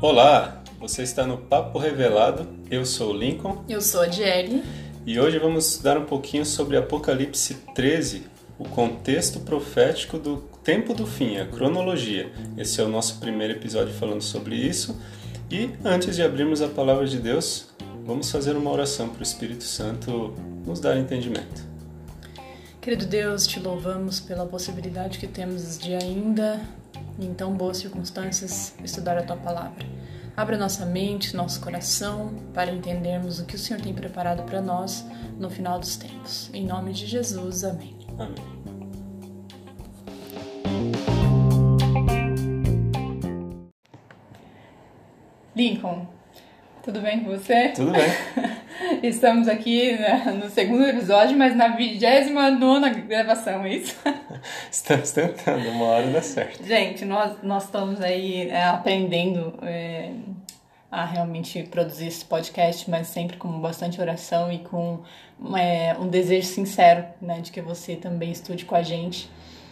Olá, 0.00 0.62
você 0.78 1.02
está 1.02 1.26
no 1.26 1.36
Papo 1.36 1.78
Revelado. 1.78 2.48
Eu 2.70 2.86
sou 2.86 3.12
o 3.12 3.16
Lincoln. 3.16 3.62
Eu 3.68 3.82
sou 3.82 4.00
a 4.00 4.08
Jelly. 4.08 4.62
E 5.04 5.20
hoje 5.20 5.38
vamos 5.38 5.78
dar 5.78 5.98
um 5.98 6.04
pouquinho 6.04 6.44
sobre 6.46 6.76
Apocalipse 6.76 7.54
13, 7.74 8.24
o 8.58 8.64
contexto 8.64 9.40
profético 9.40 10.18
do 10.18 10.38
tempo 10.64 10.94
do 10.94 11.06
fim, 11.06 11.36
a 11.36 11.46
cronologia. 11.46 12.32
Esse 12.56 12.80
é 12.80 12.84
o 12.84 12.88
nosso 12.88 13.20
primeiro 13.20 13.52
episódio 13.52 13.92
falando 13.92 14.22
sobre 14.22 14.56
isso. 14.56 15.00
E 15.50 15.70
antes 15.84 16.16
de 16.16 16.22
abrirmos 16.22 16.62
a 16.62 16.68
palavra 16.68 17.06
de 17.06 17.18
Deus, 17.18 17.68
vamos 18.04 18.30
fazer 18.30 18.56
uma 18.56 18.70
oração 18.70 19.08
para 19.10 19.20
o 19.20 19.22
Espírito 19.22 19.64
Santo 19.64 20.34
nos 20.66 20.80
dar 20.80 20.96
entendimento. 20.96 21.69
Querido 22.80 23.04
Deus, 23.04 23.46
te 23.46 23.60
louvamos 23.60 24.20
pela 24.20 24.46
possibilidade 24.46 25.18
que 25.18 25.26
temos 25.26 25.78
de 25.78 25.94
ainda 25.94 26.62
em 27.18 27.34
tão 27.34 27.52
boas 27.52 27.76
circunstâncias, 27.76 28.74
estudar 28.82 29.18
a 29.18 29.22
tua 29.22 29.36
palavra. 29.36 29.84
Abra 30.34 30.56
nossa 30.56 30.86
mente, 30.86 31.36
nosso 31.36 31.60
coração, 31.60 32.34
para 32.54 32.72
entendermos 32.72 33.38
o 33.38 33.44
que 33.44 33.54
o 33.54 33.58
Senhor 33.58 33.82
tem 33.82 33.92
preparado 33.92 34.44
para 34.44 34.62
nós 34.62 35.04
no 35.38 35.50
final 35.50 35.78
dos 35.78 35.98
tempos. 35.98 36.48
Em 36.54 36.64
nome 36.64 36.94
de 36.94 37.06
Jesus, 37.06 37.64
amém. 37.64 37.98
Amém. 38.18 38.60
Lincoln, 45.54 46.06
tudo 46.82 47.02
bem 47.02 47.24
com 47.24 47.30
você? 47.30 47.68
Tudo 47.72 47.92
bem. 47.92 48.60
Estamos 49.02 49.48
aqui 49.48 49.92
né, 49.92 50.24
no 50.42 50.48
segundo 50.50 50.84
episódio, 50.86 51.36
mas 51.36 51.54
na 51.54 51.68
29 51.68 53.00
gravação, 53.02 53.64
é 53.64 53.74
isso? 53.74 53.96
Estamos 54.70 55.10
tentando, 55.10 55.68
uma 55.70 55.84
hora 55.86 56.06
dá 56.08 56.22
certo. 56.22 56.64
Gente, 56.64 57.04
nós, 57.04 57.36
nós 57.42 57.64
estamos 57.64 58.00
aí 58.00 58.48
é, 58.48 58.64
aprendendo 58.64 59.54
é, 59.62 60.10
a 60.90 61.04
realmente 61.04 61.62
produzir 61.64 62.08
esse 62.08 62.24
podcast, 62.24 62.90
mas 62.90 63.08
sempre 63.08 63.36
com 63.36 63.60
bastante 63.60 64.00
oração 64.00 64.50
e 64.50 64.60
com 64.60 65.00
é, 65.56 65.94
um 65.98 66.08
desejo 66.08 66.46
sincero 66.46 67.04
né, 67.20 67.40
de 67.40 67.52
que 67.52 67.60
você 67.60 67.96
também 67.96 68.30
estude 68.30 68.64
com 68.64 68.74
a 68.74 68.82
gente 68.82 69.30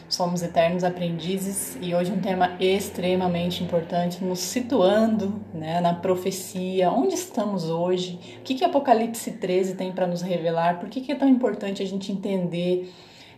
Somos 0.08 0.42
eternos 0.42 0.84
aprendizes 0.84 1.76
e 1.82 1.94
hoje 1.94 2.10
um 2.10 2.18
tema 2.18 2.56
extremamente 2.58 3.62
importante, 3.62 4.24
nos 4.24 4.38
situando 4.38 5.38
né, 5.52 5.82
na 5.82 5.92
profecia, 5.92 6.90
onde 6.90 7.14
estamos 7.14 7.64
hoje, 7.64 8.18
o 8.38 8.42
que, 8.42 8.54
que 8.54 8.64
Apocalipse 8.64 9.32
13 9.32 9.74
tem 9.74 9.92
para 9.92 10.06
nos 10.06 10.22
revelar, 10.22 10.80
por 10.80 10.88
que, 10.88 11.02
que 11.02 11.12
é 11.12 11.14
tão 11.14 11.28
importante 11.28 11.82
a 11.82 11.86
gente 11.86 12.10
entender 12.10 12.90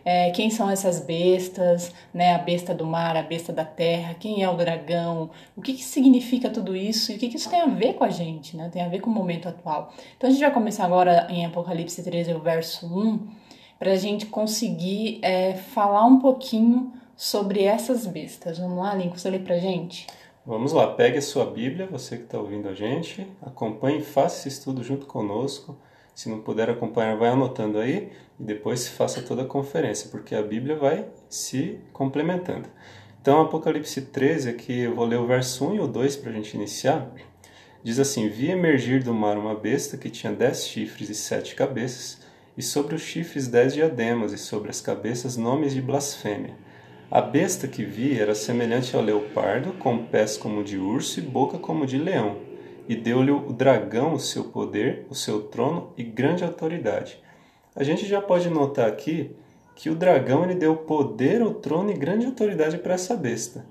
é, 0.05 0.31
quem 0.31 0.49
são 0.49 0.69
essas 0.69 1.01
bestas, 1.01 1.93
né, 2.13 2.35
a 2.35 2.37
besta 2.37 2.73
do 2.73 2.85
mar, 2.85 3.17
a 3.17 3.21
besta 3.21 3.51
da 3.51 3.65
terra, 3.65 4.13
quem 4.13 4.41
é 4.41 4.49
o 4.49 4.55
dragão, 4.55 5.29
o 5.57 5.61
que, 5.61 5.73
que 5.73 5.83
significa 5.83 6.49
tudo 6.49 6.73
isso 6.73 7.11
e 7.11 7.15
o 7.15 7.19
que, 7.19 7.27
que 7.27 7.35
isso 7.35 7.49
tem 7.49 7.59
a 7.59 7.67
ver 7.67 7.95
com 7.95 8.05
a 8.05 8.09
gente, 8.09 8.55
né, 8.55 8.69
tem 8.71 8.81
a 8.81 8.87
ver 8.87 9.01
com 9.01 9.09
o 9.09 9.13
momento 9.13 9.49
atual. 9.49 9.93
Então 10.15 10.29
a 10.29 10.31
gente 10.31 10.41
vai 10.41 10.51
começar 10.51 10.85
agora 10.85 11.27
em 11.29 11.45
Apocalipse 11.45 12.01
13, 12.01 12.33
o 12.33 12.39
verso 12.39 12.87
1 12.87 13.40
para 13.81 13.93
a 13.93 13.95
gente 13.95 14.27
conseguir 14.27 15.17
é, 15.23 15.55
falar 15.55 16.05
um 16.05 16.19
pouquinho 16.19 16.93
sobre 17.15 17.63
essas 17.63 18.05
bestas. 18.05 18.59
Vamos 18.59 18.77
lá, 18.77 18.93
Lincoln, 18.93 19.17
você 19.17 19.27
lê 19.27 19.39
para 19.39 19.57
gente? 19.57 20.05
Vamos 20.45 20.71
lá, 20.71 20.85
pegue 20.93 21.17
a 21.17 21.21
sua 21.21 21.47
Bíblia, 21.47 21.87
você 21.87 22.17
que 22.17 22.25
está 22.25 22.37
ouvindo 22.37 22.69
a 22.69 22.75
gente, 22.75 23.25
acompanhe 23.41 23.97
e 23.97 24.03
faça 24.03 24.47
esse 24.47 24.59
estudo 24.59 24.83
junto 24.83 25.07
conosco. 25.07 25.75
Se 26.13 26.29
não 26.29 26.41
puder 26.41 26.69
acompanhar, 26.69 27.17
vai 27.17 27.29
anotando 27.29 27.79
aí 27.79 28.11
e 28.39 28.43
depois 28.43 28.87
faça 28.87 29.19
toda 29.23 29.41
a 29.41 29.45
conferência, 29.45 30.11
porque 30.11 30.35
a 30.35 30.43
Bíblia 30.43 30.75
vai 30.75 31.07
se 31.27 31.79
complementando. 31.91 32.69
Então, 33.19 33.41
Apocalipse 33.41 33.99
13, 33.99 34.49
aqui 34.49 34.81
eu 34.81 34.93
vou 34.93 35.05
ler 35.05 35.17
o 35.17 35.25
verso 35.25 35.67
1 35.67 35.73
e 35.73 35.79
o 35.79 35.87
2 35.87 36.17
para 36.17 36.29
a 36.29 36.33
gente 36.35 36.53
iniciar. 36.53 37.11
Diz 37.83 37.97
assim: 37.97 38.29
Vi 38.29 38.51
emergir 38.51 39.03
do 39.03 39.11
mar 39.11 39.39
uma 39.39 39.55
besta 39.55 39.97
que 39.97 40.11
tinha 40.11 40.31
dez 40.31 40.67
chifres 40.67 41.09
e 41.09 41.15
sete 41.15 41.55
cabeças 41.55 42.29
e 42.61 42.63
sobre 42.63 42.93
os 42.93 43.01
chifres 43.01 43.47
dez 43.47 43.73
diademas, 43.73 44.31
e 44.33 44.37
sobre 44.37 44.69
as 44.69 44.79
cabeças 44.79 45.35
nomes 45.35 45.73
de 45.73 45.81
blasfêmia. 45.81 46.53
A 47.09 47.19
besta 47.19 47.67
que 47.67 47.83
vi 47.83 48.19
era 48.19 48.35
semelhante 48.35 48.95
ao 48.95 49.01
leopardo, 49.01 49.73
com 49.79 50.05
pés 50.05 50.37
como 50.37 50.63
de 50.63 50.77
urso 50.77 51.17
e 51.17 51.23
boca 51.23 51.57
como 51.57 51.87
de 51.87 51.97
leão, 51.97 52.37
e 52.87 52.95
deu-lhe 52.95 53.31
o 53.31 53.51
dragão 53.51 54.13
o 54.13 54.19
seu 54.19 54.43
poder, 54.43 55.07
o 55.09 55.15
seu 55.15 55.41
trono 55.41 55.91
e 55.97 56.03
grande 56.03 56.43
autoridade. 56.43 57.17
A 57.75 57.83
gente 57.83 58.05
já 58.05 58.21
pode 58.21 58.47
notar 58.47 58.87
aqui 58.87 59.31
que 59.75 59.89
o 59.89 59.95
dragão 59.95 60.43
ele 60.43 60.53
deu 60.53 60.75
poder, 60.75 61.41
o 61.41 61.55
trono 61.55 61.89
e 61.89 61.95
grande 61.95 62.27
autoridade 62.27 62.77
para 62.77 62.93
essa 62.93 63.15
besta. 63.15 63.65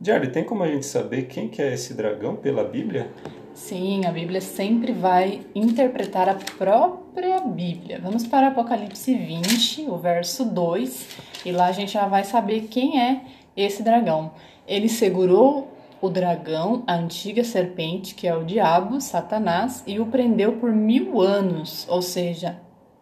Jardy, 0.00 0.28
tem 0.28 0.42
como 0.42 0.62
a 0.62 0.68
gente 0.68 0.86
saber 0.86 1.24
quem 1.24 1.50
que 1.50 1.60
é 1.60 1.74
esse 1.74 1.92
dragão 1.92 2.34
pela 2.34 2.64
Bíblia? 2.64 3.10
Sim, 3.54 4.06
a 4.06 4.10
Bíblia 4.10 4.40
sempre 4.40 4.92
vai 4.92 5.42
interpretar 5.54 6.26
a 6.26 6.34
própria 6.56 7.38
Bíblia. 7.40 8.00
Vamos 8.02 8.26
para 8.26 8.48
Apocalipse 8.48 9.14
20, 9.14 9.82
o 9.90 9.96
verso 9.98 10.46
2, 10.46 11.18
e 11.44 11.52
lá 11.52 11.66
a 11.66 11.72
gente 11.72 11.92
já 11.92 12.06
vai 12.06 12.24
saber 12.24 12.62
quem 12.62 13.00
é 13.00 13.20
esse 13.54 13.82
dragão. 13.82 14.32
Ele 14.66 14.88
segurou 14.88 15.70
o 16.00 16.08
dragão, 16.08 16.82
a 16.86 16.94
antiga 16.94 17.44
serpente, 17.44 18.14
que 18.14 18.26
é 18.26 18.34
o 18.34 18.42
diabo, 18.42 19.00
Satanás, 19.00 19.84
e 19.86 20.00
o 20.00 20.06
prendeu 20.06 20.54
por 20.54 20.72
mil 20.72 21.20
anos, 21.20 21.86
ou 21.90 22.00
seja, 22.00 22.58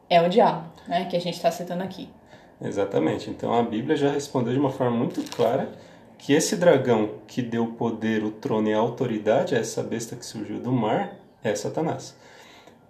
é 0.09 0.21
o 0.21 0.29
diabo, 0.29 0.69
né, 0.89 1.05
que 1.05 1.17
a 1.17 1.21
gente 1.21 1.35
está 1.35 1.51
citando 1.53 1.85
aqui. 1.85 2.09
Exatamente. 2.61 3.31
Então 3.31 3.55
a 3.55 3.63
Bíblia 3.63 3.97
já 3.97 4.11
respondeu 4.11 4.53
de 4.53 4.59
uma 4.59 4.71
forma 4.71 4.97
muito 4.97 5.23
clara 5.35 5.71
que 6.21 6.35
esse 6.35 6.55
dragão 6.55 7.15
que 7.27 7.41
deu 7.41 7.67
poder, 7.67 8.23
o 8.23 8.31
trono 8.31 8.69
e 8.69 8.75
a 8.75 8.79
autoridade 8.79 9.55
a 9.55 9.59
essa 9.59 9.83
besta 9.83 10.15
que 10.15 10.25
surgiu 10.25 10.61
do 10.61 10.71
mar 10.71 11.17
é 11.43 11.55
Satanás. 11.55 12.15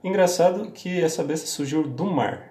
Engraçado 0.03 0.73
que 0.73 1.01
essa 1.01 1.23
besta 1.23 1.47
surgiu 1.47 1.87
do 1.87 2.05
mar. 2.05 2.50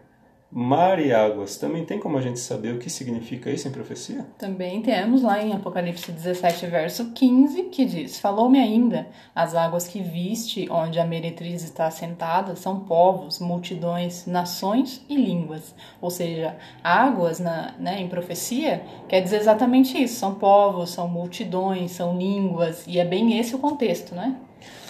Mar 0.51 0.99
e 0.99 1.13
águas. 1.13 1.57
Também 1.57 1.85
tem 1.85 1.99
como 1.99 2.17
a 2.17 2.21
gente 2.21 2.39
saber 2.39 2.73
o 2.73 2.79
que 2.79 2.89
significa 2.89 3.51
isso 3.51 3.67
em 3.67 3.71
profecia? 3.71 4.25
Também 4.37 4.81
temos 4.81 5.21
lá 5.21 5.39
em 5.41 5.53
Apocalipse 5.53 6.11
17, 6.11 6.65
verso 6.65 7.11
15, 7.11 7.63
que 7.65 7.85
diz: 7.85 8.19
Falou-me 8.19 8.57
ainda, 8.59 9.07
as 9.35 9.53
águas 9.53 9.87
que 9.87 10.01
viste, 10.01 10.67
onde 10.71 10.99
a 10.99 11.05
meretriz 11.05 11.63
está 11.63 11.85
assentada, 11.85 12.55
são 12.55 12.79
povos, 12.79 13.39
multidões, 13.39 14.25
nações 14.25 15.05
e 15.07 15.15
línguas. 15.15 15.75
Ou 16.01 16.09
seja, 16.09 16.57
águas 16.83 17.39
na, 17.39 17.75
né, 17.77 18.01
em 18.01 18.07
profecia 18.07 18.83
quer 19.07 19.21
dizer 19.21 19.37
exatamente 19.37 20.01
isso: 20.01 20.15
são 20.15 20.33
povos, 20.33 20.89
são 20.89 21.07
multidões, 21.07 21.91
são 21.91 22.17
línguas, 22.17 22.87
e 22.87 22.97
é 22.97 23.05
bem 23.05 23.37
esse 23.37 23.53
o 23.53 23.59
contexto, 23.59 24.15
né? 24.15 24.35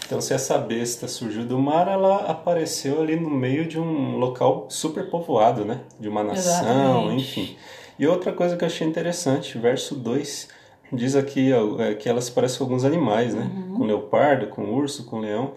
Então, 0.10 0.20
se 0.20 0.34
essa 0.34 0.58
besta 0.58 1.08
surgiu 1.08 1.46
do 1.46 1.60
mar, 1.60 1.88
ela 1.88 2.32
apareceu 2.32 3.00
ali 3.00 3.16
no 3.16 3.30
meio 3.30 3.68
de 3.68 3.80
um 3.80 4.18
local 4.18 4.66
super 4.68 5.08
povoado, 5.08 5.64
né? 5.64 5.82
De 6.00 6.10
uma 6.10 6.24
nação, 6.24 6.64
Exatamente. 6.64 7.22
enfim. 7.22 7.58
E 8.00 8.08
outra 8.08 8.34
coisa 8.34 8.58
que 8.58 8.64
eu 8.64 8.66
achei 8.66 8.88
interessante, 8.88 9.56
verso 9.60 9.94
2, 9.94 10.48
diz 10.94 11.16
aqui 11.16 11.52
é, 11.78 11.94
que 11.94 12.10
elas 12.10 12.28
parecem 12.28 12.58
com 12.58 12.64
alguns 12.64 12.84
animais, 12.84 13.36
né? 13.36 13.52
Uhum. 13.56 13.78
Com 13.78 13.84
leopardo, 13.84 14.48
com 14.48 14.74
urso, 14.74 15.06
com 15.06 15.20
leão. 15.20 15.54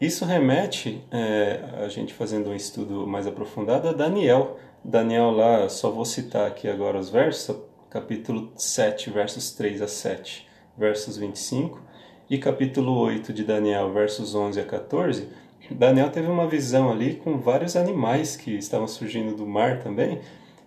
Isso 0.00 0.24
remete, 0.24 1.04
é, 1.10 1.60
a 1.84 1.88
gente 1.88 2.14
fazendo 2.14 2.48
um 2.48 2.54
estudo 2.54 3.06
mais 3.06 3.26
aprofundado, 3.26 3.90
a 3.90 3.92
Daniel. 3.92 4.56
Daniel 4.82 5.30
lá, 5.32 5.68
só 5.68 5.90
vou 5.90 6.06
citar 6.06 6.46
aqui 6.46 6.66
agora 6.66 6.98
os 6.98 7.10
versos, 7.10 7.54
capítulo 7.90 8.52
7, 8.56 9.10
versos 9.10 9.50
3 9.50 9.82
a 9.82 9.86
7, 9.86 10.48
versos 10.78 11.18
25 11.18 11.91
e 12.32 12.38
capítulo 12.38 12.98
8 12.98 13.30
de 13.30 13.44
Daniel, 13.44 13.92
versos 13.92 14.34
11 14.34 14.58
a 14.58 14.64
14, 14.64 15.28
Daniel 15.70 16.08
teve 16.08 16.28
uma 16.28 16.46
visão 16.46 16.90
ali 16.90 17.16
com 17.16 17.36
vários 17.36 17.76
animais 17.76 18.36
que 18.36 18.52
estavam 18.56 18.88
surgindo 18.88 19.36
do 19.36 19.46
mar 19.46 19.80
também, 19.80 20.18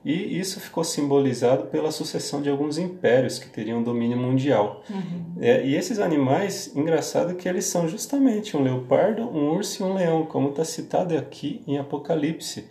e 0.05 0.39
isso 0.39 0.59
ficou 0.59 0.83
simbolizado 0.83 1.65
pela 1.65 1.89
sucessão 1.89 2.39
de 2.39 2.51
alguns 2.51 2.77
impérios 2.77 3.39
que 3.39 3.49
teriam 3.49 3.81
domínio 3.81 4.15
mundial. 4.15 4.83
Uhum. 4.87 5.41
É, 5.41 5.65
e 5.65 5.73
esses 5.75 5.97
animais, 5.97 6.71
engraçado 6.75 7.33
que 7.33 7.49
eles 7.49 7.65
são 7.65 7.87
justamente 7.87 8.55
um 8.55 8.61
leopardo, 8.61 9.23
um 9.23 9.49
urso 9.49 9.81
e 9.81 9.85
um 9.87 9.95
leão, 9.95 10.23
como 10.23 10.49
está 10.49 10.63
citado 10.63 11.17
aqui 11.17 11.63
em 11.65 11.79
Apocalipse. 11.79 12.67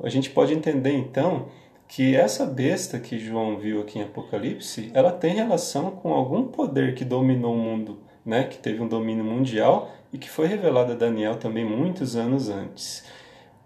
A 0.00 0.08
gente 0.08 0.30
pode 0.30 0.54
entender 0.54 0.92
então 0.92 1.46
que 1.88 2.14
essa 2.14 2.46
besta 2.46 3.00
que 3.00 3.18
João 3.18 3.58
viu 3.58 3.80
aqui 3.80 3.98
em 3.98 4.02
Apocalipse, 4.02 4.88
ela 4.94 5.10
tem 5.10 5.34
relação 5.34 5.90
com 5.90 6.14
algum 6.14 6.44
poder 6.44 6.94
que 6.94 7.04
dominou 7.04 7.52
o 7.52 7.58
mundo 7.58 8.05
né, 8.26 8.44
que 8.44 8.58
teve 8.58 8.82
um 8.82 8.88
domínio 8.88 9.24
mundial 9.24 9.92
e 10.12 10.18
que 10.18 10.28
foi 10.28 10.48
revelado 10.48 10.92
a 10.92 10.96
Daniel 10.96 11.36
também 11.36 11.64
muitos 11.64 12.16
anos 12.16 12.50
antes. 12.50 13.04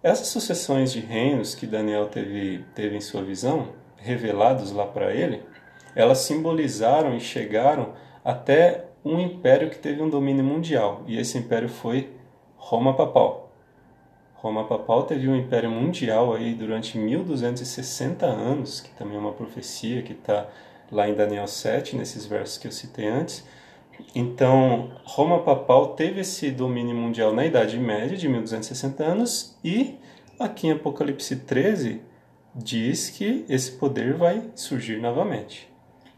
Essas 0.03 0.29
sucessões 0.29 0.93
de 0.93 1.01
reinos 1.01 1.55
que 1.55 1.67
Daniel 1.67 2.07
teve, 2.09 2.65
teve 2.75 2.97
em 2.97 3.01
sua 3.01 3.23
visão, 3.23 3.69
revelados 3.97 4.71
lá 4.71 4.87
para 4.87 5.15
ele, 5.15 5.43
elas 5.97 6.19
simbolizaram 6.19 7.17
e 7.17 7.21
chegaram 7.21 7.95
até 8.25 8.85
um 9.05 9.19
império 9.19 9.71
que 9.71 9.79
teve 9.79 10.03
um 10.03 10.11
domínio 10.11 10.45
mundial, 10.45 11.03
e 11.07 11.19
esse 11.19 11.39
império 11.39 11.69
foi 11.69 12.11
Roma 12.57 12.95
Papal. 12.95 13.51
Roma 14.35 14.65
Papal 14.65 15.03
teve 15.05 15.29
um 15.29 15.37
império 15.37 15.71
mundial 15.71 16.33
aí 16.33 16.55
durante 16.55 16.97
1260 16.97 18.25
anos, 18.25 18.81
que 18.81 18.91
também 18.91 19.17
é 19.17 19.21
uma 19.21 19.33
profecia 19.33 20.03
que 20.03 20.13
está 20.13 20.47
lá 20.91 21.09
em 21.09 21.15
Daniel 21.15 21.47
7, 21.47 21.97
nesses 21.97 22.25
versos 22.25 22.57
que 22.57 22.67
eu 22.67 22.73
citei 22.73 23.07
antes. 23.07 23.47
Então, 24.15 24.91
Roma 25.05 25.43
Papal 25.43 25.95
teve 25.95 26.21
esse 26.21 26.51
domínio 26.51 26.95
mundial 26.95 27.33
na 27.33 27.47
Idade 27.47 27.79
Média, 27.79 28.17
de 28.17 28.29
1260 28.29 29.05
anos, 29.05 29.57
e 29.65 29.97
aqui 30.39 30.67
em 30.67 30.73
Apocalipse 30.73 31.37
13 31.37 32.01
diz 32.55 33.11
que 33.11 33.45
esse 33.49 33.73
poder 33.73 34.15
vai 34.15 34.51
surgir 34.55 35.01
novamente. 35.01 35.70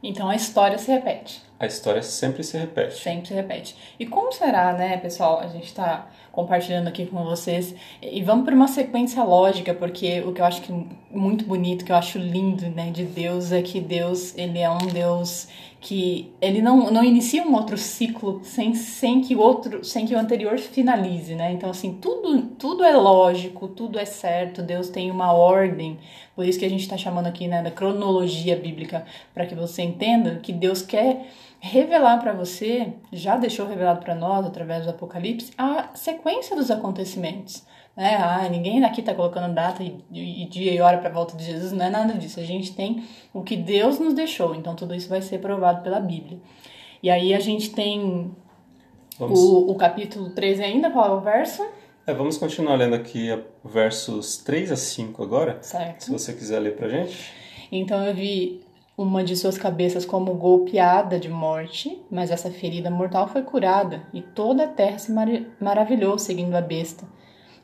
Então 0.03 0.29
a 0.29 0.35
história 0.35 0.79
se 0.79 0.91
repete. 0.91 1.41
A 1.63 1.67
história 1.67 2.03
sempre 2.03 2.43
se 2.43 2.59
repete. 2.59 2.99
Sempre 2.99 3.29
se 3.29 3.35
repete. 3.35 3.77
E 3.97 4.05
como 4.05 4.33
será, 4.33 4.73
né, 4.73 4.97
pessoal? 4.97 5.39
A 5.39 5.47
gente 5.47 5.67
está 5.67 6.09
compartilhando 6.33 6.89
aqui 6.89 7.07
com 7.07 7.23
vocês. 7.23 7.73
E 8.03 8.21
vamos 8.21 8.45
para 8.45 8.53
uma 8.55 8.67
sequência 8.67 9.23
lógica, 9.23 9.73
porque 9.73 10.23
o 10.23 10.33
que 10.33 10.41
eu 10.41 10.45
acho 10.45 10.61
que 10.63 10.73
muito 11.09 11.45
bonito, 11.45 11.85
que 11.85 11.93
eu 11.93 11.97
acho 11.97 12.19
lindo, 12.19 12.69
né, 12.71 12.91
de 12.91 13.05
Deus 13.05 13.53
é 13.53 13.63
que 13.63 13.81
Deus, 13.81 14.37
ele 14.37 14.59
é 14.59 14.69
um 14.69 14.79
Deus 14.79 15.47
que 15.83 16.33
ele 16.41 16.63
não, 16.63 16.91
não 16.91 17.05
inicia 17.05 17.43
um 17.43 17.55
outro 17.55 17.77
ciclo 17.77 18.41
sem, 18.45 18.73
sem 18.73 19.21
que 19.21 19.35
o 19.35 19.41
outro 19.41 19.85
sem 19.85 20.07
que 20.07 20.15
o 20.15 20.19
anterior 20.19 20.57
finalize, 20.57 21.35
né? 21.35 21.53
Então 21.53 21.71
assim, 21.71 21.95
tudo 22.01 22.41
tudo 22.57 22.85
é 22.85 22.97
lógico, 22.97 23.67
tudo 23.67 23.99
é 23.99 24.05
certo, 24.05 24.63
Deus 24.63 24.89
tem 24.89 25.11
uma 25.11 25.33
ordem. 25.33 25.99
Por 26.43 26.49
isso 26.49 26.59
que 26.59 26.65
a 26.65 26.69
gente 26.69 26.81
está 26.81 26.97
chamando 26.97 27.29
aqui, 27.29 27.47
né, 27.47 27.63
da 27.63 27.71
cronologia 27.71 28.57
bíblica, 28.57 29.07
para 29.33 29.47
que 29.47 29.55
você 29.55 29.81
entenda 29.81 30.41
que 30.43 30.53
Deus 30.53 30.83
quer 30.83 31.29
revelar 31.61 32.19
para 32.19 32.33
você, 32.33 32.95
já 33.13 33.37
deixou 33.37 33.65
revelado 33.65 34.01
para 34.01 34.13
nós 34.13 34.45
através 34.45 34.85
do 34.85 34.91
Apocalipse, 34.91 35.53
a 35.57 35.91
sequência 35.95 36.57
dos 36.57 36.69
acontecimentos. 36.69 37.65
Né? 37.97 38.17
Ah, 38.17 38.49
ninguém 38.49 38.85
aqui 38.85 38.99
está 38.99 39.15
colocando 39.15 39.55
data 39.55 39.85
e, 39.85 39.97
e, 40.11 40.45
dia 40.47 40.75
e 40.75 40.81
hora 40.81 40.99
para 40.99 41.11
a 41.11 41.13
volta 41.13 41.37
de 41.37 41.45
Jesus, 41.45 41.71
não 41.71 41.87
é 41.87 41.91
nada 41.91 42.15
disso. 42.15 42.41
A 42.41 42.45
gente 42.45 42.75
tem 42.75 43.05
o 43.33 43.43
que 43.43 43.57
Deus 43.57 44.01
nos 44.01 44.13
deixou, 44.13 44.53
então 44.57 44.75
tudo 44.75 44.97
isso 44.97 45.09
vai 45.09 45.23
ser 45.23 45.39
provado 45.39 45.83
pela 45.83 46.01
Bíblia. 46.01 46.41
E 47.01 47.09
aí 47.09 47.33
a 47.33 47.39
gente 47.39 47.71
tem 47.71 48.35
o, 49.21 49.71
o, 49.71 49.77
capítulo 49.77 50.31
13 50.31 50.65
ainda, 50.65 50.91
qual 50.91 51.07
é 51.07 51.11
o 51.13 51.21
verso? 51.21 51.65
É, 52.05 52.13
vamos 52.13 52.37
continuar 52.37 52.75
lendo 52.75 52.97
aqui 52.97 53.29
versos 53.65 54.37
3 54.39 54.73
a 54.73 54.77
5 54.77 55.23
agora. 55.23 55.59
Certo. 55.63 56.05
Se 56.05 56.11
você 56.11 56.33
quiser 56.33 56.59
ler 56.59 56.75
pra 56.75 56.89
gente. 56.89 57.33
Então 57.71 58.05
eu 58.05 58.13
vi 58.13 58.61
uma 58.99 59.23
de 59.23 59.37
suas 59.37 59.57
cabeças 59.57 60.05
como 60.05 60.35
golpeada 60.35 61.19
de 61.19 61.29
morte, 61.29 62.03
mas 62.11 62.33
essa 62.33 62.51
ferida 62.51 62.91
mortal 62.91 63.29
foi 63.29 63.43
curada, 63.43 64.03
e 64.13 64.21
toda 64.21 64.65
a 64.65 64.69
terra 64.69 64.99
se 64.99 65.13
mar 65.13 65.29
maravilhou 65.61 66.19
seguindo 66.19 66.57
a 66.57 66.61
besta. 66.61 67.07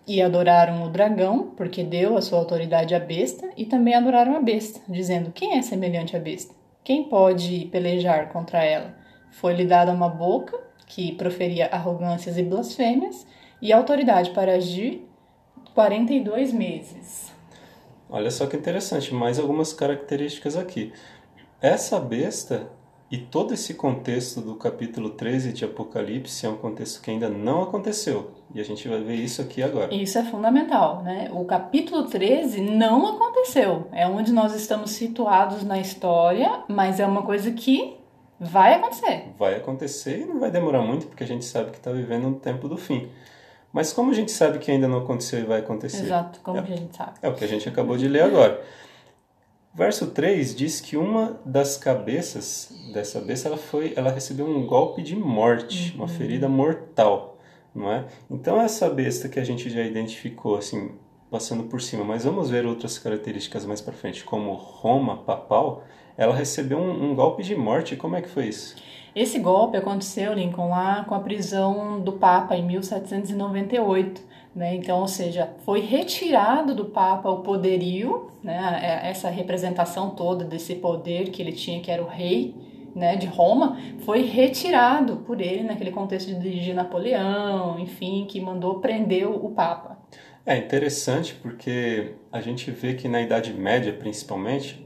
E 0.06 0.22
adoraram 0.22 0.84
o 0.84 0.88
dragão, 0.88 1.52
porque 1.56 1.82
deu 1.82 2.16
a 2.16 2.22
sua 2.22 2.38
autoridade 2.38 2.94
à 2.94 3.00
besta, 3.00 3.50
e 3.56 3.66
também 3.66 3.94
adoraram 3.94 4.36
a 4.36 4.40
besta, 4.40 4.80
dizendo: 4.88 5.32
Quem 5.32 5.58
é 5.58 5.62
semelhante 5.62 6.16
à 6.16 6.20
besta? 6.20 6.54
Quem 6.84 7.08
pode 7.08 7.68
pelejar 7.72 8.32
contra 8.32 8.64
ela? 8.64 8.94
Foi-lhe 9.32 9.66
dada 9.66 9.92
uma 9.92 10.08
boca, 10.08 10.56
que 10.86 11.12
proferia 11.12 11.66
arrogâncias 11.66 12.38
e 12.38 12.42
blasfêmias, 12.42 13.26
e 13.60 13.72
autoridade 13.72 14.30
para 14.30 14.54
agir 14.54 15.06
42 15.74 16.52
meses. 16.52 17.32
Olha 18.10 18.30
só 18.30 18.46
que 18.46 18.56
interessante, 18.56 19.14
mais 19.14 19.38
algumas 19.38 19.72
características 19.72 20.56
aqui. 20.56 20.92
Essa 21.60 22.00
besta 22.00 22.70
e 23.10 23.16
todo 23.16 23.54
esse 23.54 23.74
contexto 23.74 24.40
do 24.40 24.54
capítulo 24.54 25.10
13 25.10 25.52
de 25.52 25.64
Apocalipse 25.64 26.44
é 26.44 26.48
um 26.48 26.56
contexto 26.56 27.00
que 27.00 27.10
ainda 27.10 27.28
não 27.28 27.62
aconteceu. 27.62 28.32
E 28.54 28.60
a 28.60 28.64
gente 28.64 28.86
vai 28.86 29.00
ver 29.00 29.14
isso 29.14 29.40
aqui 29.40 29.62
agora. 29.62 29.94
Isso 29.94 30.18
é 30.18 30.24
fundamental, 30.24 31.02
né? 31.02 31.30
O 31.32 31.44
capítulo 31.44 32.04
13 32.04 32.60
não 32.60 33.14
aconteceu. 33.14 33.86
É 33.92 34.06
onde 34.06 34.30
nós 34.30 34.54
estamos 34.54 34.90
situados 34.90 35.62
na 35.62 35.78
história, 35.78 36.64
mas 36.68 37.00
é 37.00 37.06
uma 37.06 37.22
coisa 37.22 37.50
que 37.50 37.96
vai 38.38 38.74
acontecer. 38.74 39.32
Vai 39.38 39.54
acontecer 39.56 40.20
e 40.20 40.24
não 40.26 40.38
vai 40.38 40.50
demorar 40.50 40.82
muito, 40.82 41.06
porque 41.06 41.24
a 41.24 41.26
gente 41.26 41.46
sabe 41.46 41.70
que 41.70 41.78
está 41.78 41.90
vivendo 41.90 42.28
um 42.28 42.34
tempo 42.34 42.68
do 42.68 42.76
fim. 42.76 43.08
Mas 43.72 43.92
como 43.92 44.10
a 44.10 44.14
gente 44.14 44.32
sabe 44.32 44.58
que 44.58 44.70
ainda 44.70 44.88
não 44.88 44.98
aconteceu 44.98 45.40
e 45.40 45.44
vai 45.44 45.60
acontecer? 45.60 46.04
Exato, 46.04 46.40
como 46.40 46.58
é, 46.58 46.60
a 46.60 46.64
gente 46.64 46.96
sabe. 46.96 47.12
É 47.22 47.28
o 47.28 47.34
que 47.34 47.44
a 47.44 47.48
gente 47.48 47.68
acabou 47.68 47.96
de 47.96 48.08
ler 48.08 48.22
agora. 48.22 48.62
Verso 49.74 50.08
3 50.08 50.56
diz 50.56 50.80
que 50.80 50.96
uma 50.96 51.40
das 51.44 51.76
cabeças 51.76 52.72
dessa 52.92 53.20
besta 53.20 53.48
ela 53.48 53.58
foi, 53.58 53.92
ela 53.94 54.10
recebeu 54.10 54.46
um 54.46 54.66
golpe 54.66 55.02
de 55.02 55.14
morte, 55.14 55.92
uhum. 55.92 55.98
uma 55.98 56.08
ferida 56.08 56.48
mortal, 56.48 57.38
não 57.74 57.92
é? 57.92 58.06
Então 58.30 58.60
essa 58.60 58.88
besta 58.88 59.28
que 59.28 59.38
a 59.38 59.44
gente 59.44 59.70
já 59.70 59.82
identificou 59.82 60.56
assim, 60.56 60.92
passando 61.30 61.64
por 61.64 61.80
cima, 61.80 62.02
mas 62.02 62.24
vamos 62.24 62.50
ver 62.50 62.66
outras 62.66 62.98
características 62.98 63.64
mais 63.66 63.80
para 63.80 63.92
frente, 63.92 64.24
como 64.24 64.52
Roma 64.54 65.18
papal, 65.18 65.84
ela 66.16 66.34
recebeu 66.34 66.78
um, 66.78 67.10
um 67.10 67.14
golpe 67.14 67.44
de 67.44 67.54
morte. 67.54 67.94
Como 67.94 68.16
é 68.16 68.22
que 68.22 68.28
foi 68.28 68.46
isso? 68.46 68.74
Esse 69.14 69.38
golpe 69.38 69.76
aconteceu, 69.76 70.32
Lincoln, 70.32 70.70
lá 70.70 71.04
com 71.04 71.14
a 71.14 71.20
prisão 71.20 72.00
do 72.00 72.12
Papa 72.12 72.56
em 72.56 72.64
1798. 72.64 74.22
Né? 74.54 74.74
Então, 74.74 75.00
ou 75.00 75.08
seja, 75.08 75.50
foi 75.64 75.80
retirado 75.80 76.74
do 76.74 76.86
Papa 76.86 77.28
o 77.30 77.42
poderio, 77.42 78.30
né? 78.42 79.00
Essa 79.04 79.28
representação 79.30 80.10
toda 80.10 80.44
desse 80.44 80.74
poder 80.76 81.30
que 81.30 81.40
ele 81.40 81.52
tinha, 81.52 81.80
que 81.80 81.90
era 81.90 82.02
o 82.02 82.06
rei 82.06 82.54
né, 82.94 83.16
de 83.16 83.26
Roma, 83.26 83.78
foi 84.00 84.22
retirado 84.22 85.18
por 85.18 85.40
ele 85.40 85.62
naquele 85.62 85.92
contexto 85.92 86.34
de 86.34 86.72
Napoleão, 86.74 87.78
enfim, 87.78 88.26
que 88.28 88.40
mandou 88.40 88.80
prender 88.80 89.28
o 89.28 89.50
Papa. 89.50 89.98
É 90.44 90.56
interessante 90.56 91.34
porque 91.34 92.14
a 92.32 92.40
gente 92.40 92.70
vê 92.70 92.94
que 92.94 93.06
na 93.06 93.20
Idade 93.20 93.52
Média, 93.52 93.92
principalmente, 93.92 94.82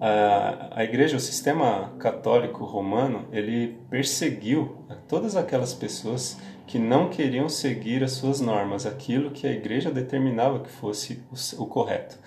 a, 0.00 0.80
a 0.80 0.84
igreja, 0.84 1.16
o 1.16 1.20
sistema 1.20 1.92
católico 1.98 2.64
romano, 2.64 3.28
ele 3.30 3.78
perseguiu 3.90 4.78
todas 5.06 5.36
aquelas 5.36 5.74
pessoas 5.74 6.38
que 6.66 6.78
não 6.78 7.10
queriam 7.10 7.48
seguir 7.48 8.02
as 8.02 8.12
suas 8.12 8.40
normas, 8.40 8.86
aquilo 8.86 9.30
que 9.30 9.46
a 9.46 9.52
igreja 9.52 9.90
determinava 9.90 10.60
que 10.60 10.70
fosse 10.70 11.22
o, 11.30 11.62
o 11.62 11.66
correto. 11.66 12.18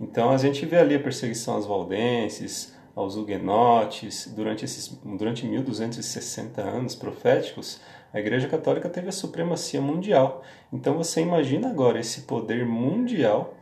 Então 0.00 0.30
a 0.30 0.36
gente 0.36 0.66
vê 0.66 0.78
ali 0.78 0.96
a 0.96 1.00
perseguição 1.00 1.54
aos 1.54 1.66
valdenses, 1.66 2.74
aos 2.94 3.16
huguenotes, 3.16 4.32
durante 4.34 4.64
esses 4.64 4.88
durante 5.04 5.46
1260 5.46 6.60
anos 6.60 6.94
proféticos, 6.94 7.80
a 8.12 8.20
Igreja 8.20 8.48
Católica 8.48 8.88
teve 8.90 9.08
a 9.08 9.12
supremacia 9.12 9.80
mundial. 9.80 10.42
Então 10.72 10.96
você 10.96 11.22
imagina 11.22 11.70
agora 11.70 11.98
esse 11.98 12.22
poder 12.22 12.66
mundial 12.66 13.54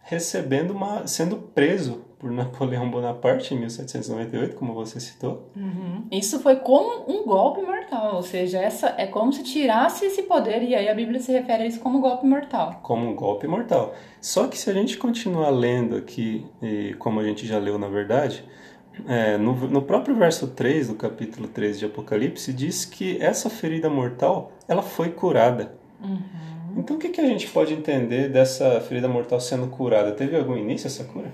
recebendo 0.00 0.70
uma 0.70 1.06
sendo 1.06 1.36
preso 1.36 2.07
por 2.18 2.30
Napoleão 2.32 2.90
Bonaparte 2.90 3.54
em 3.54 3.58
1798, 3.60 4.56
como 4.56 4.74
você 4.74 4.98
citou. 4.98 5.50
Uhum. 5.56 6.04
Isso 6.10 6.40
foi 6.40 6.56
como 6.56 7.04
um 7.08 7.24
golpe 7.24 7.62
mortal, 7.62 8.16
ou 8.16 8.22
seja, 8.22 8.58
essa 8.58 8.94
é 8.98 9.06
como 9.06 9.32
se 9.32 9.42
tirasse 9.42 10.06
esse 10.06 10.22
poder 10.22 10.62
e 10.62 10.74
aí 10.74 10.88
a 10.88 10.94
Bíblia 10.94 11.20
se 11.20 11.32
refere 11.32 11.62
a 11.64 11.66
isso 11.66 11.80
como 11.80 12.00
golpe 12.00 12.26
mortal. 12.26 12.80
Como 12.82 13.08
um 13.08 13.14
golpe 13.14 13.46
mortal. 13.46 13.94
Só 14.20 14.46
que 14.48 14.58
se 14.58 14.68
a 14.68 14.72
gente 14.72 14.96
continuar 14.96 15.50
lendo 15.50 15.96
aqui, 15.96 16.46
como 16.98 17.20
a 17.20 17.24
gente 17.24 17.46
já 17.46 17.58
leu 17.58 17.78
na 17.78 17.88
verdade, 17.88 18.44
é, 19.06 19.36
no, 19.36 19.54
no 19.68 19.82
próprio 19.82 20.14
verso 20.14 20.48
3 20.48 20.88
do 20.88 20.94
capítulo 20.94 21.46
3 21.48 21.78
de 21.78 21.84
Apocalipse 21.84 22.52
diz 22.52 22.84
que 22.84 23.20
essa 23.22 23.48
ferida 23.48 23.88
mortal 23.88 24.52
ela 24.66 24.82
foi 24.82 25.10
curada. 25.10 25.72
Uhum. 26.02 26.18
Então 26.76 26.96
o 26.96 26.98
que, 26.98 27.08
que 27.08 27.20
a 27.20 27.26
gente 27.26 27.48
pode 27.48 27.72
entender 27.72 28.28
dessa 28.28 28.80
ferida 28.80 29.08
mortal 29.08 29.40
sendo 29.40 29.68
curada? 29.68 30.12
Teve 30.12 30.36
algum 30.36 30.56
início 30.56 30.86
essa 30.86 31.04
cura? 31.04 31.32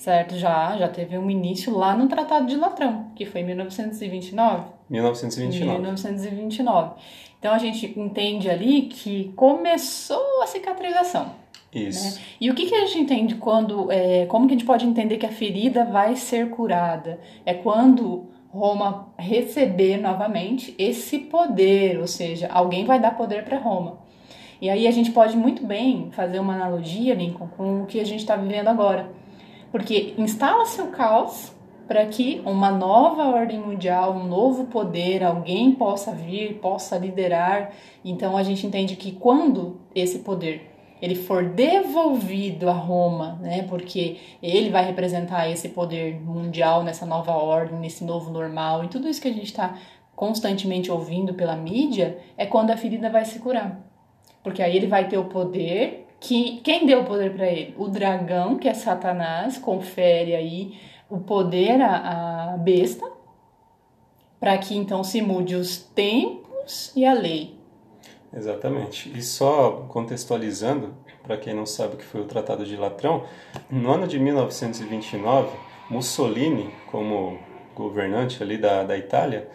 Certo? 0.00 0.34
Já, 0.34 0.76
já 0.78 0.88
teve 0.88 1.16
um 1.18 1.30
início 1.30 1.76
lá 1.76 1.94
no 1.94 2.08
Tratado 2.08 2.46
de 2.46 2.56
Latrão, 2.56 3.10
que 3.14 3.26
foi 3.26 3.42
em 3.42 3.44
1929. 3.44 4.64
1929. 4.88 5.78
1929. 5.78 6.90
Então 7.38 7.52
a 7.52 7.58
gente 7.58 7.86
entende 7.98 8.48
ali 8.48 8.82
que 8.82 9.30
começou 9.36 10.42
a 10.42 10.46
cicatrização. 10.46 11.32
Isso. 11.72 12.18
Né? 12.18 12.24
E 12.40 12.50
o 12.50 12.54
que, 12.54 12.66
que 12.66 12.74
a 12.74 12.86
gente 12.86 12.98
entende 12.98 13.34
quando. 13.34 13.92
É, 13.92 14.24
como 14.26 14.46
que 14.46 14.54
a 14.54 14.56
gente 14.56 14.66
pode 14.66 14.86
entender 14.86 15.18
que 15.18 15.26
a 15.26 15.30
ferida 15.30 15.84
vai 15.84 16.16
ser 16.16 16.48
curada? 16.48 17.20
É 17.44 17.52
quando 17.52 18.30
Roma 18.48 19.12
receber 19.18 19.98
novamente 19.98 20.74
esse 20.78 21.18
poder, 21.18 22.00
ou 22.00 22.06
seja, 22.06 22.48
alguém 22.50 22.86
vai 22.86 22.98
dar 22.98 23.16
poder 23.16 23.44
para 23.44 23.58
Roma. 23.58 23.98
E 24.62 24.68
aí 24.68 24.86
a 24.86 24.90
gente 24.90 25.10
pode 25.12 25.36
muito 25.36 25.64
bem 25.64 26.10
fazer 26.12 26.38
uma 26.38 26.54
analogia, 26.54 27.14
Lincoln, 27.14 27.48
com 27.48 27.82
o 27.82 27.86
que 27.86 28.00
a 28.00 28.04
gente 28.04 28.20
está 28.20 28.36
vivendo 28.36 28.68
agora. 28.68 29.19
Porque 29.70 30.14
instala-se 30.18 30.80
o 30.80 30.88
caos 30.88 31.52
para 31.86 32.06
que 32.06 32.40
uma 32.44 32.70
nova 32.70 33.24
ordem 33.24 33.58
mundial, 33.58 34.12
um 34.12 34.24
novo 34.24 34.66
poder, 34.66 35.24
alguém 35.24 35.72
possa 35.72 36.12
vir, 36.12 36.60
possa 36.60 36.96
liderar. 36.96 37.72
Então 38.04 38.36
a 38.36 38.42
gente 38.42 38.66
entende 38.66 38.94
que 38.94 39.12
quando 39.12 39.80
esse 39.94 40.20
poder 40.20 40.70
ele 41.02 41.14
for 41.14 41.48
devolvido 41.48 42.68
a 42.68 42.72
Roma, 42.72 43.38
né, 43.40 43.62
porque 43.62 44.18
ele 44.42 44.68
vai 44.70 44.84
representar 44.84 45.48
esse 45.48 45.70
poder 45.70 46.20
mundial 46.20 46.82
nessa 46.82 47.06
nova 47.06 47.32
ordem, 47.32 47.78
nesse 47.78 48.04
novo 48.04 48.30
normal, 48.30 48.84
e 48.84 48.88
tudo 48.88 49.08
isso 49.08 49.20
que 49.20 49.28
a 49.28 49.32
gente 49.32 49.46
está 49.46 49.78
constantemente 50.14 50.92
ouvindo 50.92 51.32
pela 51.32 51.56
mídia, 51.56 52.18
é 52.36 52.44
quando 52.44 52.70
a 52.70 52.76
ferida 52.76 53.08
vai 53.08 53.24
se 53.24 53.38
curar. 53.38 53.80
Porque 54.42 54.62
aí 54.62 54.76
ele 54.76 54.86
vai 54.86 55.08
ter 55.08 55.16
o 55.16 55.24
poder 55.24 56.06
que 56.20 56.60
quem 56.62 56.86
deu 56.86 57.00
o 57.00 57.04
poder 57.04 57.34
para 57.34 57.46
ele? 57.46 57.74
O 57.78 57.88
dragão, 57.88 58.58
que 58.58 58.68
é 58.68 58.74
Satanás, 58.74 59.56
confere 59.56 60.36
aí 60.36 60.78
o 61.08 61.18
poder 61.18 61.80
à, 61.80 62.52
à 62.52 62.56
besta, 62.58 63.10
para 64.38 64.56
que 64.58 64.76
então 64.76 65.02
se 65.02 65.20
mude 65.22 65.54
os 65.56 65.78
tempos 65.78 66.92
e 66.94 67.04
a 67.04 67.12
lei. 67.14 67.58
Exatamente. 68.32 69.10
E 69.16 69.22
só 69.22 69.86
contextualizando, 69.88 70.94
para 71.22 71.36
quem 71.36 71.54
não 71.54 71.66
sabe 71.66 71.94
o 71.94 71.96
que 71.96 72.04
foi 72.04 72.20
o 72.20 72.26
Tratado 72.26 72.64
de 72.64 72.76
Latrão, 72.76 73.24
no 73.68 73.90
ano 73.90 74.06
de 74.06 74.18
1929, 74.18 75.48
Mussolini, 75.90 76.72
como 76.90 77.38
governante 77.74 78.42
ali 78.42 78.56
da, 78.56 78.84
da 78.84 78.96
Itália, 78.96 79.48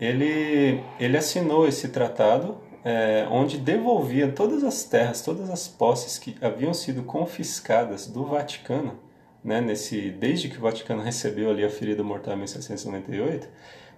ele, 0.00 0.82
ele 0.98 1.16
assinou 1.16 1.66
esse 1.66 1.88
tratado 1.88 2.56
é, 2.84 3.26
onde 3.30 3.56
devolvia 3.56 4.30
todas 4.30 4.62
as 4.62 4.84
terras, 4.84 5.22
todas 5.22 5.48
as 5.48 5.66
posses 5.66 6.18
que 6.18 6.36
haviam 6.40 6.74
sido 6.74 7.02
confiscadas 7.02 8.06
do 8.06 8.24
Vaticano, 8.26 8.98
né, 9.42 9.60
nesse, 9.60 10.10
desde 10.10 10.48
que 10.48 10.58
o 10.58 10.60
Vaticano 10.60 11.02
recebeu 11.02 11.50
ali 11.50 11.64
a 11.64 11.70
ferida 11.70 12.02
mortal 12.02 12.34
em 12.34 12.38
1798, 12.38 13.48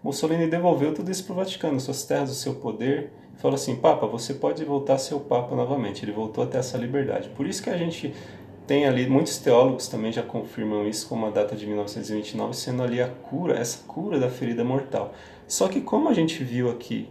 Mussolini 0.02 0.46
devolveu 0.46 0.94
tudo 0.94 1.10
isso 1.10 1.24
para 1.24 1.32
o 1.32 1.36
Vaticano, 1.36 1.80
suas 1.80 2.04
terras, 2.04 2.30
o 2.30 2.34
seu 2.34 2.54
poder, 2.54 3.10
e 3.36 3.40
falou 3.40 3.56
assim, 3.56 3.74
Papa, 3.74 4.06
você 4.06 4.34
pode 4.34 4.64
voltar 4.64 4.94
a 4.94 4.98
ser 4.98 5.14
o 5.14 5.20
Papa 5.20 5.56
novamente. 5.56 6.04
Ele 6.04 6.12
voltou 6.12 6.44
até 6.44 6.58
essa 6.58 6.78
liberdade. 6.78 7.28
Por 7.30 7.46
isso 7.46 7.62
que 7.62 7.70
a 7.70 7.76
gente 7.76 8.14
tem 8.66 8.86
ali, 8.86 9.08
muitos 9.08 9.38
teólogos 9.38 9.88
também 9.88 10.12
já 10.12 10.22
confirmam 10.22 10.86
isso 10.88 11.08
como 11.08 11.26
a 11.26 11.30
data 11.30 11.56
de 11.56 11.66
1929 11.66 12.54
sendo 12.54 12.82
ali 12.82 13.00
a 13.00 13.08
cura, 13.08 13.58
essa 13.58 13.78
cura 13.86 14.18
da 14.18 14.30
ferida 14.30 14.64
mortal. 14.64 15.12
Só 15.46 15.68
que 15.68 15.80
como 15.80 16.08
a 16.08 16.14
gente 16.14 16.42
viu 16.42 16.70
aqui 16.70 17.08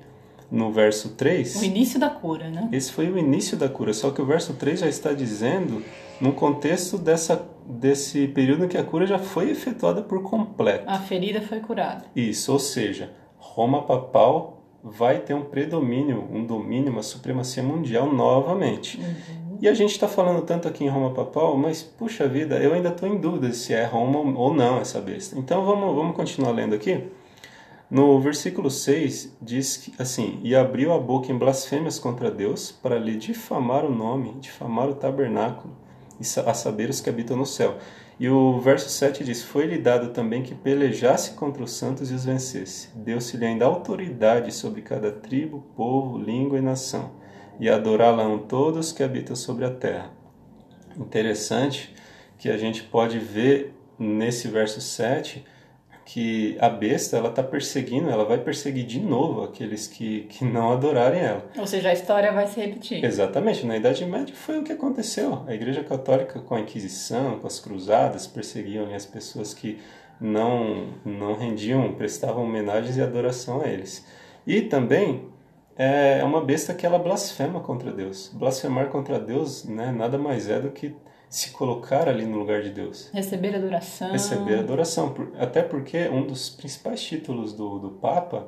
no 0.51 0.71
verso 0.71 1.09
3. 1.15 1.55
O 1.61 1.63
início 1.63 1.99
da 1.99 2.09
cura, 2.09 2.49
né? 2.49 2.69
Esse 2.71 2.91
foi 2.91 3.09
o 3.09 3.17
início 3.17 3.57
da 3.57 3.67
cura, 3.67 3.93
só 3.93 4.11
que 4.11 4.21
o 4.21 4.25
verso 4.25 4.53
3 4.53 4.79
já 4.79 4.87
está 4.87 5.13
dizendo 5.13 5.83
no 6.21 6.33
contexto 6.33 6.97
dessa, 6.97 7.47
desse 7.65 8.27
período 8.27 8.65
em 8.65 8.67
que 8.67 8.77
a 8.77 8.83
cura 8.83 9.05
já 9.05 9.19
foi 9.19 9.49
efetuada 9.49 10.01
por 10.01 10.23
completo. 10.23 10.85
A 10.87 10.99
ferida 10.99 11.41
foi 11.41 11.59
curada. 11.59 12.05
Isso, 12.15 12.51
ou 12.51 12.59
seja, 12.59 13.11
Roma 13.37 13.83
papal 13.83 14.63
vai 14.83 15.19
ter 15.19 15.33
um 15.33 15.43
predomínio, 15.43 16.27
um 16.31 16.45
domínio, 16.45 16.91
uma 16.91 17.01
supremacia 17.01 17.63
mundial 17.63 18.13
novamente. 18.13 18.99
Uhum. 18.99 19.57
E 19.61 19.67
a 19.67 19.73
gente 19.73 19.91
está 19.91 20.07
falando 20.07 20.41
tanto 20.43 20.67
aqui 20.67 20.83
em 20.83 20.89
Roma 20.89 21.11
papal, 21.11 21.57
mas 21.57 21.81
puxa 21.81 22.27
vida, 22.27 22.57
eu 22.57 22.73
ainda 22.73 22.89
estou 22.89 23.09
em 23.09 23.17
dúvida 23.17 23.51
se 23.51 23.73
é 23.73 23.83
Roma 23.83 24.19
ou 24.19 24.53
não 24.53 24.77
essa 24.79 25.01
besta. 25.01 25.37
Então 25.39 25.65
vamos, 25.65 25.95
vamos 25.95 26.15
continuar 26.15 26.51
lendo 26.51 26.75
aqui. 26.75 27.03
No 27.89 28.19
versículo 28.19 28.71
6 28.71 29.37
diz 29.39 29.91
assim: 29.99 30.39
E 30.43 30.55
abriu 30.55 30.91
a 30.91 30.99
boca 30.99 31.31
em 31.31 31.37
blasfêmias 31.37 31.99
contra 31.99 32.31
Deus 32.31 32.71
para 32.71 32.97
lhe 32.97 33.15
difamar 33.15 33.85
o 33.85 33.93
nome, 33.93 34.35
difamar 34.39 34.89
o 34.89 34.95
tabernáculo, 34.95 35.75
a 36.45 36.53
saber 36.53 36.89
os 36.89 36.99
que 36.99 37.09
habitam 37.09 37.37
no 37.37 37.45
céu. 37.45 37.77
E 38.19 38.27
o 38.27 38.59
verso 38.59 38.89
7 38.89 39.23
diz: 39.23 39.43
Foi-lhe 39.43 39.77
dado 39.77 40.09
também 40.09 40.41
que 40.41 40.55
pelejasse 40.55 41.33
contra 41.33 41.63
os 41.63 41.73
santos 41.73 42.09
e 42.09 42.15
os 42.15 42.25
vencesse. 42.25 42.89
Deu-se-lhe 42.95 43.45
ainda 43.45 43.65
autoridade 43.65 44.51
sobre 44.51 44.81
cada 44.81 45.11
tribo, 45.11 45.63
povo, 45.75 46.17
língua 46.17 46.57
e 46.57 46.61
nação, 46.61 47.11
e 47.59 47.69
adorá-la 47.69 48.25
todos 48.47 48.91
que 48.91 49.03
habitam 49.03 49.35
sobre 49.35 49.63
a 49.63 49.69
terra. 49.69 50.11
Interessante 50.97 51.93
que 52.39 52.49
a 52.49 52.57
gente 52.57 52.81
pode 52.81 53.19
ver 53.19 53.75
nesse 53.99 54.47
verso 54.47 54.81
7 54.81 55.45
que 56.05 56.55
a 56.61 56.69
besta 56.69 57.17
ela 57.17 57.29
está 57.29 57.41
perseguindo, 57.41 58.11
ela 58.11 58.23
vai 58.23 58.37
perseguir 58.37 58.85
de 58.85 58.99
novo 58.99 59.43
aqueles 59.43 59.87
que, 59.87 60.21
que 60.29 60.45
não 60.45 60.71
adorarem 60.71 61.19
ela. 61.19 61.43
Ou 61.57 61.65
seja, 61.65 61.89
a 61.89 61.93
história 61.93 62.31
vai 62.31 62.45
se 62.47 62.59
repetir. 62.61 63.03
Exatamente. 63.03 63.65
Na 63.65 63.75
Idade 63.75 64.05
Média 64.05 64.33
foi 64.35 64.59
o 64.59 64.63
que 64.63 64.71
aconteceu. 64.71 65.43
A 65.47 65.53
Igreja 65.53 65.83
Católica, 65.83 66.39
com 66.39 66.53
a 66.53 66.59
Inquisição, 66.59 67.39
com 67.39 67.47
as 67.47 67.59
cruzadas, 67.59 68.27
perseguiam 68.27 68.93
as 68.93 69.05
pessoas 69.05 69.51
que 69.51 69.79
não, 70.21 70.89
não 71.03 71.33
rendiam, 71.33 71.91
prestavam 71.93 72.43
homenagens 72.43 72.97
e 72.97 73.01
adoração 73.01 73.61
a 73.61 73.67
eles. 73.67 74.05
E 74.45 74.61
também 74.61 75.27
é 75.75 76.23
uma 76.23 76.39
besta 76.39 76.73
que 76.75 76.85
ela 76.85 76.99
blasfema 76.99 77.59
contra 77.59 77.91
Deus. 77.91 78.31
Blasfemar 78.31 78.89
contra 78.89 79.19
Deus 79.19 79.65
né, 79.65 79.91
nada 79.91 80.19
mais 80.19 80.47
é 80.49 80.59
do 80.59 80.69
que 80.69 80.95
se 81.29 81.51
colocar 81.51 82.07
ali 82.07 82.25
no 82.25 82.37
lugar 82.37 82.61
de 82.61 82.69
Deus. 82.69 83.09
Receber 83.13 83.55
adoração. 83.55 84.11
Receber 84.11 84.59
adoração. 84.59 85.13
Até 85.37 85.61
porque 85.61 86.07
um 86.09 86.25
dos 86.25 86.49
principais 86.49 87.01
títulos 87.03 87.53
do, 87.53 87.79
do 87.79 87.89
Papa 87.89 88.47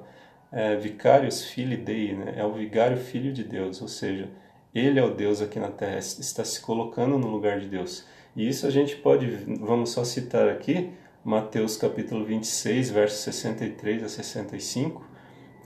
é 0.51 0.75
Vicarius 0.75 1.45
Filii 1.45 1.77
Dei, 1.77 2.13
né? 2.13 2.35
é 2.37 2.45
o 2.45 2.53
vigário 2.53 2.97
filho 2.97 3.33
de 3.33 3.43
Deus, 3.43 3.81
ou 3.81 3.87
seja, 3.87 4.29
ele 4.73 4.99
é 4.99 5.03
o 5.03 5.13
Deus 5.13 5.41
aqui 5.41 5.59
na 5.59 5.69
terra, 5.69 5.97
está 5.97 6.43
se 6.43 6.61
colocando 6.61 7.17
no 7.17 7.27
lugar 7.27 7.59
de 7.59 7.67
Deus. 7.67 8.05
E 8.35 8.47
isso 8.47 8.65
a 8.65 8.69
gente 8.69 8.95
pode, 8.95 9.27
vamos 9.59 9.89
só 9.89 10.03
citar 10.03 10.47
aqui, 10.47 10.91
Mateus 11.23 11.75
capítulo 11.75 12.23
26, 12.23 12.91
versos 12.91 13.19
63 13.19 14.03
a 14.03 14.09
65, 14.09 15.03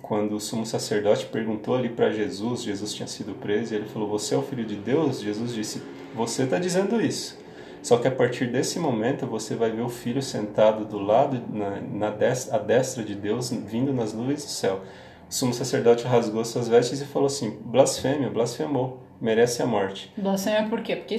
quando 0.01 0.35
o 0.35 0.39
sumo 0.39 0.65
sacerdote 0.65 1.27
perguntou 1.27 1.75
ali 1.75 1.89
para 1.89 2.11
Jesus, 2.11 2.63
Jesus 2.63 2.93
tinha 2.93 3.07
sido 3.07 3.35
preso, 3.35 3.73
e 3.73 3.77
ele 3.77 3.87
falou: 3.87 4.09
Você 4.09 4.33
é 4.33 4.37
o 4.37 4.41
filho 4.41 4.65
de 4.65 4.75
Deus? 4.75 5.21
Jesus 5.21 5.53
disse: 5.53 5.81
Você 6.15 6.43
está 6.43 6.59
dizendo 6.59 7.01
isso. 7.01 7.39
Só 7.81 7.97
que 7.97 8.07
a 8.07 8.11
partir 8.11 8.47
desse 8.47 8.77
momento 8.77 9.25
você 9.25 9.55
vai 9.55 9.71
ver 9.71 9.81
o 9.81 9.89
filho 9.89 10.21
sentado 10.21 10.85
do 10.85 10.99
lado, 10.99 11.41
na, 11.49 11.81
na 11.81 12.09
destra, 12.11 12.55
à 12.55 12.59
destra 12.59 13.03
de 13.03 13.15
Deus, 13.15 13.49
vindo 13.51 13.91
nas 13.91 14.13
nuvens 14.13 14.43
do 14.43 14.51
céu. 14.51 14.81
O 15.27 15.33
sumo 15.33 15.53
sacerdote 15.53 16.05
rasgou 16.05 16.43
suas 16.45 16.67
vestes 16.67 17.01
e 17.01 17.05
falou 17.05 17.25
assim: 17.25 17.57
blasfêmia, 17.63 18.29
blasfemou, 18.29 18.99
merece 19.19 19.63
a 19.63 19.65
morte. 19.65 20.13
Blasfêmia 20.15 20.69
por 20.69 20.81
quê? 20.81 20.95
Porque 20.95 21.17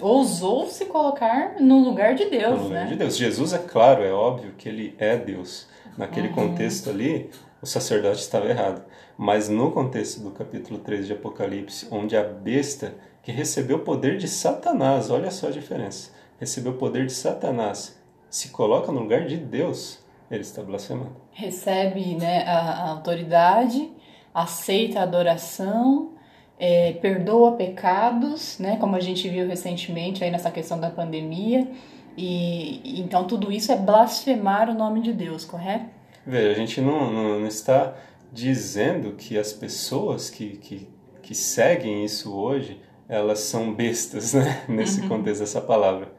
ousou 0.00 0.66
se 0.66 0.86
colocar 0.86 1.56
no 1.60 1.82
lugar 1.84 2.14
de 2.14 2.26
Deus, 2.26 2.58
no 2.58 2.64
lugar 2.64 2.84
né? 2.84 2.90
de 2.90 2.96
Deus. 2.96 3.16
Jesus 3.16 3.52
é 3.52 3.58
claro, 3.58 4.02
é 4.02 4.12
óbvio 4.12 4.54
que 4.56 4.68
ele 4.68 4.94
é 4.98 5.16
Deus. 5.16 5.68
Naquele 5.98 6.28
uhum. 6.28 6.34
contexto 6.34 6.88
ali, 6.88 7.28
o 7.60 7.66
sacerdote 7.66 8.20
estava 8.20 8.48
errado. 8.48 8.82
Mas 9.18 9.50
no 9.50 9.70
contexto 9.70 10.20
do 10.20 10.30
capítulo 10.30 10.78
3 10.78 11.06
de 11.06 11.12
Apocalipse, 11.12 11.88
onde 11.90 12.16
a 12.16 12.22
besta 12.22 12.94
que 13.30 13.36
recebeu 13.36 13.76
o 13.76 13.80
poder 13.80 14.18
de 14.18 14.26
Satanás, 14.26 15.08
olha 15.08 15.30
só 15.30 15.46
a 15.46 15.50
diferença, 15.50 16.10
recebeu 16.38 16.72
o 16.72 16.76
poder 16.76 17.06
de 17.06 17.12
Satanás, 17.12 17.96
se 18.28 18.48
coloca 18.48 18.90
no 18.90 19.00
lugar 19.00 19.24
de 19.26 19.36
Deus, 19.36 20.00
ele 20.28 20.40
está 20.40 20.62
blasfemando. 20.62 21.12
Recebe 21.30 22.16
né, 22.16 22.42
a, 22.44 22.58
a 22.58 22.90
autoridade, 22.90 23.88
aceita 24.34 24.98
a 24.98 25.02
adoração, 25.04 26.10
é, 26.58 26.94
perdoa 26.94 27.52
pecados, 27.52 28.58
né, 28.58 28.76
como 28.78 28.96
a 28.96 29.00
gente 29.00 29.28
viu 29.28 29.46
recentemente 29.46 30.24
aí 30.24 30.30
nessa 30.30 30.50
questão 30.50 30.80
da 30.80 30.90
pandemia, 30.90 31.70
e 32.16 33.00
então 33.00 33.24
tudo 33.24 33.52
isso 33.52 33.70
é 33.70 33.76
blasfemar 33.76 34.68
o 34.68 34.74
nome 34.74 35.00
de 35.02 35.12
Deus, 35.12 35.44
correto? 35.44 35.86
Veja, 36.26 36.50
a 36.50 36.54
gente 36.54 36.80
não, 36.80 37.12
não, 37.12 37.40
não 37.40 37.46
está 37.46 37.94
dizendo 38.32 39.12
que 39.12 39.38
as 39.38 39.52
pessoas 39.52 40.28
que, 40.28 40.56
que, 40.56 40.88
que 41.22 41.34
seguem 41.34 42.04
isso 42.04 42.34
hoje, 42.34 42.80
elas 43.10 43.40
são 43.40 43.74
bestas, 43.74 44.34
né? 44.34 44.64
Nesse 44.68 45.00
uhum. 45.00 45.08
contexto 45.08 45.40
dessa 45.40 45.60
palavra. 45.60 46.12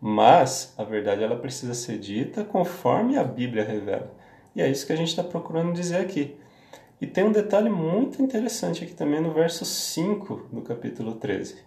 Mas 0.00 0.72
a 0.78 0.84
verdade 0.84 1.24
ela 1.24 1.36
precisa 1.36 1.74
ser 1.74 1.98
dita 1.98 2.44
conforme 2.44 3.18
a 3.18 3.24
Bíblia 3.24 3.64
revela. 3.64 4.14
E 4.54 4.62
é 4.62 4.70
isso 4.70 4.86
que 4.86 4.92
a 4.92 4.96
gente 4.96 5.08
está 5.08 5.24
procurando 5.24 5.72
dizer 5.72 5.96
aqui. 5.96 6.36
E 7.00 7.06
tem 7.06 7.24
um 7.24 7.32
detalhe 7.32 7.68
muito 7.68 8.22
interessante 8.22 8.84
aqui 8.84 8.94
também 8.94 9.20
no 9.20 9.32
verso 9.32 9.64
5 9.64 10.48
do 10.52 10.62
capítulo 10.62 11.16
13. 11.16 11.58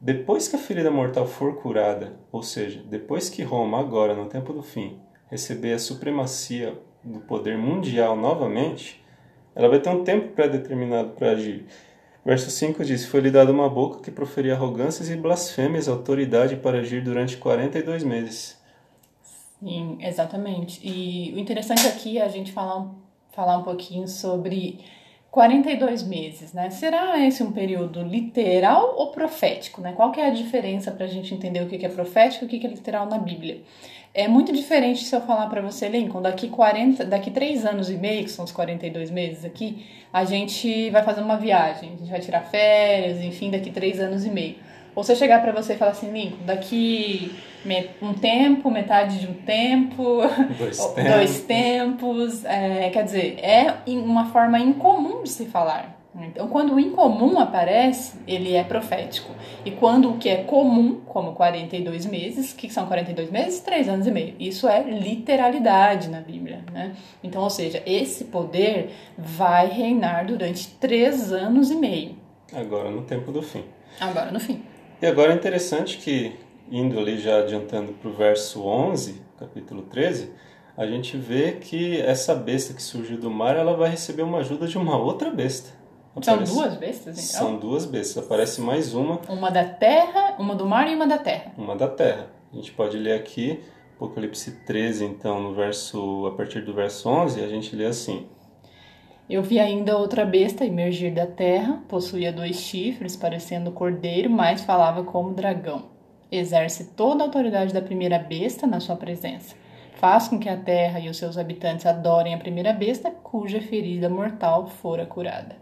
Depois 0.00 0.48
que 0.48 0.56
a 0.56 0.58
ferida 0.58 0.90
mortal 0.90 1.26
for 1.26 1.54
curada, 1.54 2.18
ou 2.32 2.42
seja, 2.42 2.82
depois 2.90 3.30
que 3.30 3.44
Roma, 3.44 3.78
agora 3.78 4.14
no 4.14 4.26
tempo 4.26 4.52
do 4.52 4.62
fim, 4.62 4.98
receber 5.30 5.74
a 5.74 5.78
supremacia 5.78 6.76
do 7.04 7.20
poder 7.20 7.56
mundial 7.56 8.16
novamente, 8.16 9.02
ela 9.54 9.68
vai 9.68 9.78
ter 9.78 9.90
um 9.90 10.02
tempo 10.02 10.32
pré-determinado 10.32 11.10
para 11.10 11.30
agir. 11.30 11.66
Verso 12.24 12.50
5 12.50 12.84
diz: 12.84 13.04
Foi-lhe 13.06 13.30
dada 13.30 13.50
uma 13.50 13.68
boca 13.68 14.00
que 14.00 14.10
proferia 14.10 14.54
arrogâncias 14.54 15.10
e 15.10 15.16
blasfêmias, 15.16 15.88
autoridade 15.88 16.56
para 16.56 16.78
agir 16.78 17.02
durante 17.02 17.36
42 17.36 18.04
meses. 18.04 18.60
Sim, 19.60 19.98
exatamente. 20.00 20.80
E 20.82 21.32
o 21.34 21.38
interessante 21.38 21.86
aqui 21.86 22.18
é 22.18 22.22
a 22.22 22.28
gente 22.28 22.52
falar, 22.52 22.90
falar 23.32 23.58
um 23.58 23.62
pouquinho 23.62 24.06
sobre 24.06 24.78
42 25.32 26.02
meses, 26.02 26.52
né? 26.52 26.68
Será 26.70 27.18
esse 27.26 27.42
um 27.42 27.52
período 27.52 28.02
literal 28.02 28.94
ou 28.96 29.10
profético, 29.10 29.80
né? 29.80 29.92
Qual 29.92 30.12
que 30.12 30.20
é 30.20 30.26
a 30.26 30.30
diferença 30.30 30.90
para 30.92 31.06
a 31.06 31.08
gente 31.08 31.34
entender 31.34 31.62
o 31.62 31.68
que 31.68 31.84
é 31.84 31.88
profético 31.88 32.44
e 32.44 32.46
o 32.46 32.50
que 32.50 32.66
é 32.66 32.70
literal 32.70 33.06
na 33.06 33.18
Bíblia? 33.18 33.62
É 34.14 34.28
muito 34.28 34.52
diferente 34.52 35.04
se 35.04 35.16
eu 35.16 35.22
falar 35.22 35.46
para 35.46 35.62
você, 35.62 35.88
Lincoln, 35.88 36.20
daqui 36.20 36.48
40, 36.48 37.06
daqui 37.06 37.30
3 37.30 37.64
anos 37.64 37.88
e 37.88 37.94
meio, 37.94 38.24
que 38.24 38.30
são 38.30 38.44
os 38.44 38.52
42 38.52 39.10
meses 39.10 39.42
aqui, 39.42 39.86
a 40.12 40.22
gente 40.24 40.90
vai 40.90 41.02
fazer 41.02 41.22
uma 41.22 41.38
viagem, 41.38 41.92
a 41.94 41.96
gente 41.96 42.10
vai 42.10 42.20
tirar 42.20 42.42
férias, 42.42 43.22
enfim, 43.22 43.50
daqui 43.50 43.70
3 43.70 44.00
anos 44.00 44.26
e 44.26 44.30
meio. 44.30 44.56
Ou 44.94 45.02
se 45.02 45.12
eu 45.12 45.16
chegar 45.16 45.40
para 45.40 45.52
você 45.52 45.72
e 45.72 45.76
falar 45.76 45.92
assim, 45.92 46.12
Lincoln, 46.12 46.44
daqui 46.44 47.34
um 48.02 48.12
tempo, 48.12 48.70
metade 48.70 49.18
de 49.18 49.26
um 49.26 49.32
tempo, 49.32 50.20
dois 50.58 50.76
tempos, 50.76 51.04
dois 51.14 51.40
tempos 51.44 52.44
é, 52.44 52.90
quer 52.90 53.04
dizer, 53.04 53.38
é 53.42 53.76
uma 53.86 54.26
forma 54.26 54.58
incomum 54.58 55.22
de 55.22 55.30
se 55.30 55.46
falar. 55.46 56.01
Então, 56.14 56.46
quando 56.48 56.74
o 56.74 56.80
incomum 56.80 57.38
aparece, 57.38 58.18
ele 58.26 58.54
é 58.54 58.62
profético. 58.62 59.34
E 59.64 59.70
quando 59.70 60.10
o 60.10 60.18
que 60.18 60.28
é 60.28 60.44
comum, 60.44 61.00
como 61.06 61.32
42 61.32 62.04
meses, 62.04 62.52
que 62.52 62.68
são 62.68 62.86
42 62.86 63.30
meses? 63.30 63.60
3 63.60 63.88
anos 63.88 64.06
e 64.06 64.10
meio. 64.10 64.34
Isso 64.38 64.68
é 64.68 64.82
literalidade 64.82 66.10
na 66.10 66.20
Bíblia, 66.20 66.64
né? 66.70 66.94
Então, 67.24 67.42
ou 67.42 67.48
seja, 67.48 67.82
esse 67.86 68.24
poder 68.24 68.90
vai 69.16 69.68
reinar 69.68 70.26
durante 70.26 70.68
3 70.74 71.32
anos 71.32 71.70
e 71.70 71.76
meio. 71.76 72.16
Agora 72.52 72.90
no 72.90 73.02
tempo 73.02 73.32
do 73.32 73.40
fim. 73.40 73.64
Agora 73.98 74.30
no 74.30 74.38
fim. 74.38 74.62
E 75.00 75.06
agora 75.06 75.32
é 75.32 75.34
interessante 75.34 75.96
que, 75.96 76.36
indo 76.70 76.98
ali 76.98 77.18
já 77.18 77.38
adiantando 77.38 77.94
para 77.94 78.10
o 78.10 78.12
verso 78.12 78.62
11, 78.62 79.22
capítulo 79.38 79.82
13, 79.82 80.30
a 80.76 80.86
gente 80.86 81.16
vê 81.16 81.52
que 81.52 82.00
essa 82.00 82.34
besta 82.34 82.74
que 82.74 82.82
surgiu 82.82 83.18
do 83.18 83.30
mar, 83.30 83.56
ela 83.56 83.74
vai 83.74 83.90
receber 83.90 84.22
uma 84.22 84.38
ajuda 84.38 84.66
de 84.66 84.76
uma 84.76 84.96
outra 84.96 85.30
besta. 85.30 85.81
Aparece... 86.14 86.52
São 86.52 86.56
duas 86.56 86.76
bestas, 86.76 87.18
então? 87.18 87.40
São 87.40 87.56
duas 87.58 87.86
bestas. 87.86 88.24
Aparece 88.24 88.60
mais 88.60 88.94
uma. 88.94 89.20
Uma 89.28 89.50
da 89.50 89.64
terra, 89.64 90.36
uma 90.38 90.54
do 90.54 90.66
mar 90.66 90.88
e 90.90 90.94
uma 90.94 91.06
da 91.06 91.18
terra. 91.18 91.52
Uma 91.56 91.74
da 91.74 91.88
terra. 91.88 92.26
A 92.52 92.56
gente 92.56 92.70
pode 92.72 92.98
ler 92.98 93.14
aqui, 93.14 93.60
Apocalipse 93.96 94.50
13, 94.66 95.04
então, 95.04 95.40
no 95.40 95.54
verso, 95.54 96.26
a 96.26 96.36
partir 96.36 96.60
do 96.62 96.74
verso 96.74 97.08
11, 97.08 97.42
a 97.42 97.48
gente 97.48 97.74
lê 97.74 97.86
assim. 97.86 98.26
Eu 99.30 99.42
vi 99.42 99.58
ainda 99.58 99.96
outra 99.96 100.26
besta 100.26 100.66
emergir 100.66 101.14
da 101.14 101.26
terra, 101.26 101.82
possuía 101.88 102.30
dois 102.30 102.56
chifres, 102.56 103.16
parecendo 103.16 103.72
cordeiro, 103.72 104.28
mas 104.28 104.62
falava 104.62 105.04
como 105.04 105.32
dragão. 105.32 105.84
Exerce 106.30 106.92
toda 106.96 107.22
a 107.22 107.26
autoridade 107.26 107.72
da 107.72 107.80
primeira 107.80 108.18
besta 108.18 108.66
na 108.66 108.80
sua 108.80 108.96
presença. 108.96 109.54
Faz 109.94 110.28
com 110.28 110.38
que 110.38 110.48
a 110.48 110.56
terra 110.56 110.98
e 111.00 111.08
os 111.08 111.16
seus 111.16 111.38
habitantes 111.38 111.86
adorem 111.86 112.34
a 112.34 112.38
primeira 112.38 112.72
besta, 112.72 113.10
cuja 113.10 113.60
ferida 113.60 114.08
mortal 114.10 114.66
fora 114.66 115.06
curada. 115.06 115.56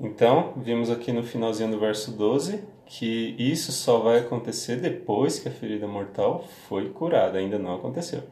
Então, 0.00 0.52
vimos 0.56 0.90
aqui 0.90 1.12
no 1.12 1.22
finalzinho 1.22 1.70
do 1.70 1.78
verso 1.78 2.12
12 2.12 2.62
que 2.88 3.36
isso 3.38 3.70
só 3.70 3.98
vai 3.98 4.18
acontecer 4.18 4.76
depois 4.76 5.38
que 5.38 5.48
a 5.48 5.52
ferida 5.52 5.86
mortal 5.86 6.44
foi 6.68 6.88
curada, 6.88 7.38
ainda 7.38 7.58
não 7.58 7.74
aconteceu. 7.74 8.22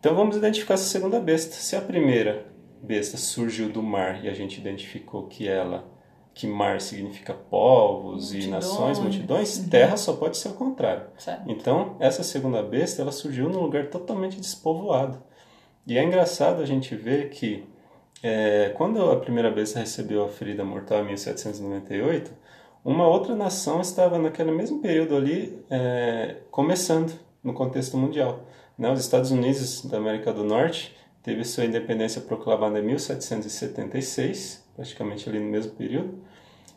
Então 0.00 0.14
vamos 0.14 0.36
identificar 0.36 0.74
essa 0.74 0.84
segunda 0.84 1.20
besta. 1.20 1.54
Se 1.54 1.76
a 1.76 1.80
primeira 1.80 2.46
besta 2.82 3.16
surgiu 3.16 3.68
do 3.68 3.82
mar 3.82 4.24
e 4.24 4.28
a 4.28 4.34
gente 4.34 4.58
identificou 4.58 5.28
que 5.28 5.48
ela, 5.48 5.84
que 6.34 6.48
mar 6.48 6.80
significa 6.80 7.32
povos 7.32 8.32
multidões. 8.32 8.44
e 8.44 8.48
nações, 8.48 8.98
multidões, 8.98 9.58
uhum. 9.58 9.68
terra 9.68 9.96
só 9.96 10.14
pode 10.14 10.36
ser 10.36 10.48
o 10.48 10.54
contrário. 10.54 11.06
Certo. 11.16 11.48
Então 11.48 11.96
essa 12.00 12.24
segunda 12.24 12.62
besta 12.62 13.02
ela 13.02 13.12
surgiu 13.12 13.48
num 13.48 13.60
lugar 13.60 13.88
totalmente 13.88 14.40
despovoado. 14.40 15.22
E 15.86 15.96
é 15.96 16.02
engraçado 16.02 16.60
a 16.60 16.66
gente 16.66 16.96
ver 16.96 17.30
que 17.30 17.64
é, 18.22 18.72
quando 18.76 19.10
a 19.10 19.16
primeira 19.16 19.50
besta 19.50 19.78
recebeu 19.78 20.24
a 20.24 20.28
ferida 20.28 20.64
mortal 20.64 21.02
em 21.02 21.06
1798, 21.06 22.32
uma 22.84 23.06
outra 23.06 23.34
nação 23.34 23.80
estava 23.80 24.18
naquele 24.18 24.52
mesmo 24.52 24.80
período 24.80 25.16
ali 25.16 25.58
é, 25.68 26.36
começando 26.50 27.12
no 27.42 27.52
contexto 27.52 27.96
mundial. 27.96 28.46
Né? 28.78 28.90
Os 28.90 29.00
Estados 29.00 29.30
Unidos 29.30 29.84
da 29.84 29.96
América 29.98 30.32
do 30.32 30.44
Norte 30.44 30.96
teve 31.22 31.44
sua 31.44 31.64
independência 31.64 32.20
proclamada 32.20 32.78
em 32.78 32.82
1776, 32.82 34.64
praticamente 34.76 35.28
ali 35.28 35.40
no 35.40 35.50
mesmo 35.50 35.72
período, 35.72 36.14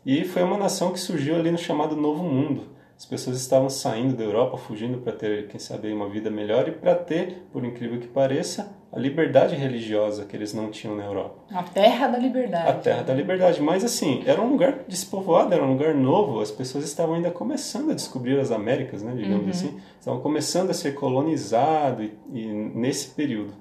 e 0.06 0.26
foi 0.26 0.42
uma 0.42 0.58
nação 0.58 0.92
que 0.92 1.00
surgiu 1.00 1.36
ali 1.36 1.52
no 1.52 1.58
chamado 1.58 1.96
Novo 1.96 2.24
Mundo. 2.24 2.64
As 2.98 3.06
pessoas 3.06 3.40
estavam 3.40 3.70
saindo 3.70 4.16
da 4.16 4.24
Europa, 4.24 4.58
fugindo 4.58 4.98
para 4.98 5.14
ter, 5.14 5.48
quem 5.48 5.60
sabe, 5.60 5.94
uma 5.94 6.10
vida 6.10 6.30
melhor 6.30 6.68
e 6.68 6.72
para 6.72 6.96
ter, 6.96 7.44
por 7.52 7.64
incrível 7.64 8.00
que 8.00 8.08
pareça, 8.08 8.76
a 8.92 9.00
liberdade 9.00 9.56
religiosa 9.56 10.26
que 10.26 10.36
eles 10.36 10.54
não 10.54 10.72
tinham 10.72 10.96
na 10.96 11.06
Europa. 11.06 11.36
A 11.52 11.62
terra 11.62 12.08
da 12.08 12.18
liberdade. 12.18 12.70
A 12.70 12.74
terra 12.74 13.04
da 13.04 13.14
liberdade. 13.14 13.62
Mas 13.62 13.84
assim, 13.84 14.24
era 14.26 14.42
um 14.42 14.50
lugar 14.50 14.80
despovoado, 14.88 15.54
era 15.54 15.64
um 15.64 15.74
lugar 15.74 15.94
novo. 15.94 16.40
As 16.40 16.50
pessoas 16.50 16.86
estavam 16.86 17.16
ainda 17.16 17.30
começando 17.30 17.92
a 17.92 17.94
descobrir 17.94 18.40
as 18.40 18.52
Américas, 18.52 19.04
né, 19.04 19.14
digamos 19.16 19.44
uhum. 19.44 19.50
assim. 19.50 19.82
Estavam 20.00 20.22
começando 20.22 20.72
a 20.72 20.74
ser 20.74 20.96
colonizados 20.96 22.06
e, 22.06 22.40
e 22.40 22.48
nesse 22.48 23.10
período. 23.10 23.54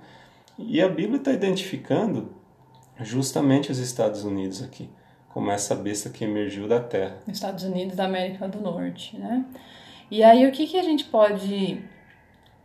E 0.59 0.81
a 0.81 0.89
Bíblia 0.89 1.19
está 1.19 1.33
identificando 1.33 2.33
justamente 3.01 3.71
os 3.71 3.79
Estados 3.79 4.25
Unidos 4.25 4.63
aqui, 4.63 4.89
como 5.29 5.51
essa 5.51 5.75
besta 5.75 6.09
que 6.09 6.25
emergiu 6.25 6.67
da 6.67 6.81
terra. 6.81 7.19
Estados 7.29 7.65
Unidos 7.65 7.95
da 7.95 8.07
América 8.07 8.49
do 8.49 8.61
Norte, 8.61 9.17
né? 9.17 9.45
E 10.11 10.25
aí 10.25 10.47
o 10.47 10.53
que, 10.53 10.67
que 10.67 10.79
a 10.79 10.83
gente 10.83 11.05
pode 11.05 11.83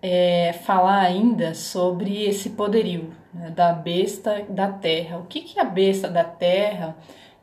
é, 0.04 0.52
falar 0.52 1.00
ainda 1.00 1.54
sobre 1.54 2.26
esse 2.26 2.50
poderio 2.50 3.14
né, 3.34 3.50
da 3.52 3.72
besta 3.72 4.46
da 4.50 4.68
terra? 4.68 5.18
O 5.18 5.26
que, 5.26 5.40
que 5.40 5.58
a 5.58 5.64
besta 5.64 6.10
da 6.10 6.26
terra 6.26 6.98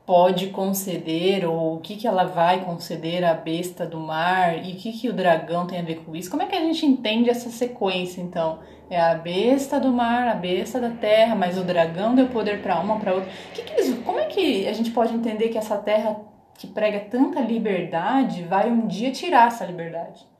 pode 0.05 0.47
conceder 0.47 1.43
ou 1.43 1.75
o 1.75 1.79
que, 1.79 1.95
que 1.95 2.07
ela 2.07 2.25
vai 2.25 2.63
conceder 2.63 3.23
à 3.23 3.33
besta 3.33 3.83
do 3.83 3.99
mar 3.99 4.63
e 4.63 4.73
o 4.73 4.75
que, 4.75 4.91
que 4.91 5.09
o 5.09 5.13
dragão 5.13 5.65
tem 5.65 5.79
a 5.79 5.83
ver 5.83 6.03
com 6.05 6.15
isso? 6.15 6.29
Como 6.29 6.43
é 6.43 6.45
que 6.45 6.55
a 6.55 6.59
gente 6.59 6.85
entende 6.85 7.31
essa 7.31 7.49
sequência 7.49 8.21
então? 8.21 8.59
É 8.91 8.99
a 8.99 9.15
besta 9.15 9.79
do 9.79 9.91
mar, 9.91 10.27
a 10.27 10.35
besta 10.35 10.79
da 10.79 10.89
terra, 10.91 11.33
mas 11.33 11.57
o 11.57 11.63
dragão 11.63 12.13
deu 12.13 12.27
poder 12.27 12.61
para 12.61 12.79
uma, 12.79 12.99
para 12.99 13.15
outra. 13.15 13.29
Que 13.53 13.63
que 13.63 13.73
eles, 13.73 13.97
como 14.03 14.19
é 14.19 14.25
que 14.25 14.67
a 14.67 14.73
gente 14.73 14.91
pode 14.91 15.13
entender 15.13 15.49
que 15.49 15.57
essa 15.57 15.77
terra 15.77 16.19
que 16.57 16.67
prega 16.67 16.99
tanta 16.99 17.39
liberdade 17.39 18.43
vai 18.43 18.69
um 18.69 18.85
dia 18.85 19.11
tirar 19.11 19.47
essa 19.47 19.65
liberdade? 19.65 20.30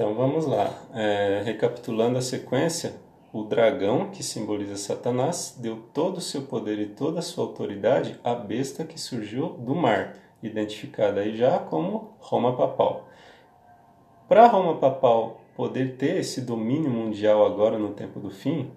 Então 0.00 0.14
vamos 0.14 0.46
lá. 0.46 0.72
É, 0.94 1.42
recapitulando 1.44 2.16
a 2.16 2.22
sequência, 2.22 2.94
o 3.34 3.42
dragão, 3.42 4.08
que 4.08 4.22
simboliza 4.22 4.74
Satanás, 4.74 5.58
deu 5.60 5.76
todo 5.92 6.16
o 6.16 6.22
seu 6.22 6.40
poder 6.40 6.78
e 6.78 6.86
toda 6.86 7.18
a 7.18 7.22
sua 7.22 7.44
autoridade 7.44 8.18
à 8.24 8.34
besta 8.34 8.82
que 8.82 8.98
surgiu 8.98 9.50
do 9.58 9.74
mar, 9.74 10.16
identificada 10.42 11.20
aí 11.20 11.36
já 11.36 11.58
como 11.58 12.14
Roma 12.18 12.56
Papal. 12.56 13.10
Para 14.26 14.46
Roma 14.46 14.78
Papal 14.78 15.42
poder 15.54 15.96
ter 15.98 16.16
esse 16.16 16.40
domínio 16.40 16.90
mundial 16.90 17.44
agora 17.44 17.78
no 17.78 17.90
tempo 17.90 18.18
do 18.18 18.30
fim, 18.30 18.70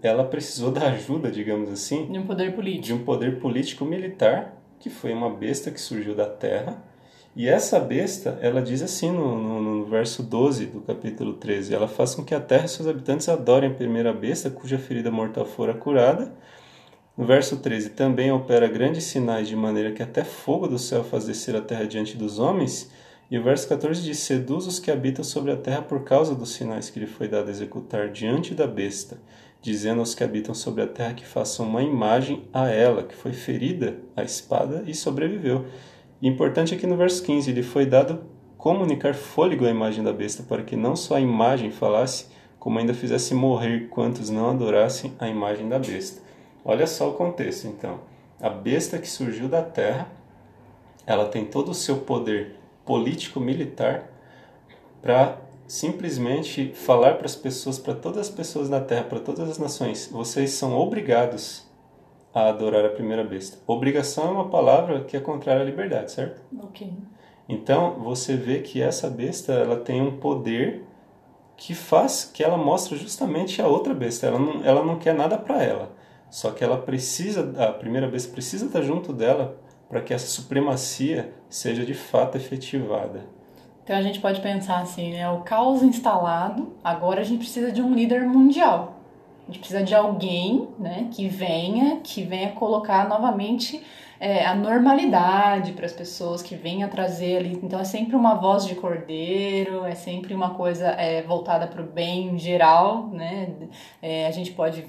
ela 0.00 0.22
precisou 0.22 0.70
da 0.70 0.90
ajuda, 0.90 1.28
digamos 1.28 1.72
assim, 1.72 2.06
de 2.06 2.20
um 2.20 2.24
poder 2.24 2.54
político, 2.54 2.84
de 2.84 2.94
um 2.94 3.04
poder 3.04 3.40
político 3.40 3.84
militar, 3.84 4.56
que 4.78 4.88
foi 4.88 5.12
uma 5.12 5.28
besta 5.28 5.72
que 5.72 5.80
surgiu 5.80 6.14
da 6.14 6.26
terra. 6.26 6.80
E 7.38 7.46
essa 7.46 7.78
besta, 7.78 8.36
ela 8.42 8.60
diz 8.60 8.82
assim 8.82 9.12
no, 9.12 9.40
no, 9.40 9.62
no, 9.62 9.84
verso 9.84 10.24
12 10.24 10.66
do 10.66 10.80
capítulo 10.80 11.34
13: 11.34 11.72
Ela 11.72 11.86
faz 11.86 12.12
com 12.12 12.24
que 12.24 12.34
a 12.34 12.40
terra 12.40 12.64
e 12.64 12.68
seus 12.68 12.88
habitantes 12.88 13.28
adorem 13.28 13.70
a 13.70 13.72
primeira 13.72 14.12
besta, 14.12 14.50
cuja 14.50 14.76
ferida 14.76 15.08
mortal 15.08 15.44
fora 15.44 15.72
curada. 15.72 16.34
No 17.16 17.24
verso 17.24 17.58
13: 17.58 17.90
Também 17.90 18.32
opera 18.32 18.66
grandes 18.66 19.04
sinais, 19.04 19.46
de 19.46 19.54
maneira 19.54 19.92
que 19.92 20.02
até 20.02 20.24
fogo 20.24 20.66
do 20.66 20.80
céu 20.80 21.04
faz 21.04 21.26
descer 21.26 21.54
a 21.54 21.60
terra 21.60 21.86
diante 21.86 22.16
dos 22.16 22.40
homens 22.40 22.90
e 23.30 23.38
o 23.38 23.42
verso 23.42 23.68
14 23.68 24.02
diz: 24.02 24.18
Seduz 24.18 24.66
os 24.66 24.80
que 24.80 24.90
habitam 24.90 25.22
sobre 25.22 25.52
a 25.52 25.56
terra 25.56 25.82
por 25.82 26.02
causa 26.02 26.34
dos 26.34 26.54
sinais 26.54 26.90
que 26.90 26.98
lhe 26.98 27.06
foi 27.06 27.28
dado 27.28 27.50
executar 27.50 28.10
diante 28.10 28.52
da 28.52 28.66
besta, 28.66 29.20
dizendo 29.62 30.00
aos 30.00 30.12
que 30.12 30.24
habitam 30.24 30.54
sobre 30.54 30.82
a 30.82 30.88
terra 30.88 31.14
que 31.14 31.24
façam 31.24 31.68
uma 31.68 31.84
imagem 31.84 32.48
a 32.52 32.68
ela, 32.68 33.04
que 33.04 33.14
foi 33.14 33.32
ferida 33.32 33.96
a 34.16 34.24
espada 34.24 34.82
e 34.88 34.94
sobreviveu. 34.94 35.66
Importante 36.20 36.74
é 36.74 36.76
que 36.76 36.86
no 36.86 36.96
verso 36.96 37.22
15 37.22 37.52
lhe 37.52 37.62
foi 37.62 37.86
dado 37.86 38.20
comunicar 38.56 39.14
fôlego 39.14 39.64
à 39.64 39.70
imagem 39.70 40.02
da 40.02 40.12
besta, 40.12 40.42
para 40.42 40.62
que 40.64 40.74
não 40.74 40.96
só 40.96 41.14
a 41.14 41.20
imagem 41.20 41.70
falasse, 41.70 42.26
como 42.58 42.78
ainda 42.78 42.92
fizesse 42.92 43.34
morrer 43.34 43.88
quantos 43.88 44.28
não 44.28 44.50
adorassem 44.50 45.12
a 45.18 45.28
imagem 45.28 45.68
da 45.68 45.78
besta. 45.78 46.20
Olha 46.64 46.86
só 46.86 47.10
o 47.10 47.14
contexto, 47.14 47.68
então. 47.68 48.00
A 48.40 48.50
besta 48.50 48.98
que 48.98 49.08
surgiu 49.08 49.48
da 49.48 49.62
terra, 49.62 50.08
ela 51.06 51.26
tem 51.26 51.44
todo 51.44 51.70
o 51.70 51.74
seu 51.74 51.98
poder 51.98 52.56
político-militar 52.84 54.10
para 55.00 55.38
simplesmente 55.68 56.72
falar 56.74 57.14
para 57.14 57.26
as 57.26 57.36
pessoas, 57.36 57.78
para 57.78 57.94
todas 57.94 58.28
as 58.28 58.30
pessoas 58.30 58.68
na 58.70 58.80
Terra, 58.80 59.04
para 59.04 59.20
todas 59.20 59.48
as 59.48 59.58
nações, 59.58 60.08
vocês 60.10 60.50
são 60.52 60.76
obrigados 60.76 61.67
a 62.34 62.48
adorar 62.48 62.84
a 62.84 62.90
primeira 62.90 63.24
besta. 63.24 63.58
Obrigação 63.66 64.28
é 64.28 64.30
uma 64.30 64.48
palavra 64.48 65.04
que 65.04 65.16
é 65.16 65.20
contrária 65.20 65.62
à 65.62 65.64
liberdade, 65.64 66.12
certo? 66.12 66.40
Ok. 66.62 66.92
Então 67.48 67.94
você 68.00 68.36
vê 68.36 68.60
que 68.60 68.82
essa 68.82 69.08
besta 69.08 69.52
ela 69.52 69.76
tem 69.76 70.02
um 70.02 70.18
poder 70.18 70.84
que 71.56 71.74
faz 71.74 72.24
que 72.24 72.44
ela 72.44 72.56
mostra 72.56 72.96
justamente 72.96 73.60
a 73.60 73.66
outra 73.66 73.94
besta. 73.94 74.26
Ela 74.26 74.38
não, 74.38 74.64
ela 74.64 74.84
não 74.84 74.98
quer 74.98 75.14
nada 75.14 75.36
para 75.38 75.62
ela. 75.62 75.96
Só 76.30 76.50
que 76.50 76.62
ela 76.62 76.76
precisa, 76.76 77.52
a 77.58 77.72
primeira 77.72 78.06
besta 78.06 78.30
precisa 78.30 78.66
estar 78.66 78.82
junto 78.82 79.12
dela 79.12 79.58
para 79.88 80.02
que 80.02 80.12
essa 80.12 80.26
supremacia 80.26 81.32
seja 81.48 81.84
de 81.84 81.94
fato 81.94 82.36
efetivada. 82.36 83.24
Então 83.82 83.96
a 83.96 84.02
gente 84.02 84.20
pode 84.20 84.42
pensar 84.42 84.82
assim, 84.82 85.12
né? 85.12 85.28
O 85.30 85.40
caos 85.40 85.82
instalado, 85.82 86.74
agora 86.84 87.22
a 87.22 87.24
gente 87.24 87.38
precisa 87.38 87.72
de 87.72 87.80
um 87.80 87.94
líder 87.94 88.20
mundial. 88.26 88.97
A 89.48 89.50
gente 89.50 89.60
precisa 89.60 89.82
de 89.82 89.94
alguém, 89.94 90.68
né, 90.78 91.08
que 91.10 91.26
venha, 91.26 92.00
que 92.04 92.22
venha 92.22 92.52
colocar 92.52 93.08
novamente 93.08 93.82
é, 94.20 94.44
a 94.44 94.54
normalidade 94.54 95.72
para 95.72 95.86
as 95.86 95.92
pessoas, 95.92 96.42
que 96.42 96.54
venha 96.54 96.86
trazer 96.86 97.38
ali. 97.38 97.58
Então 97.62 97.80
é 97.80 97.84
sempre 97.84 98.14
uma 98.14 98.34
voz 98.34 98.66
de 98.66 98.74
cordeiro, 98.74 99.86
é 99.86 99.94
sempre 99.94 100.34
uma 100.34 100.50
coisa 100.50 100.88
é, 100.88 101.22
voltada 101.22 101.66
para 101.66 101.80
o 101.80 101.86
bem 101.86 102.38
geral, 102.38 103.08
né? 103.08 103.54
É, 104.02 104.26
a 104.26 104.30
gente 104.30 104.50
pode 104.52 104.84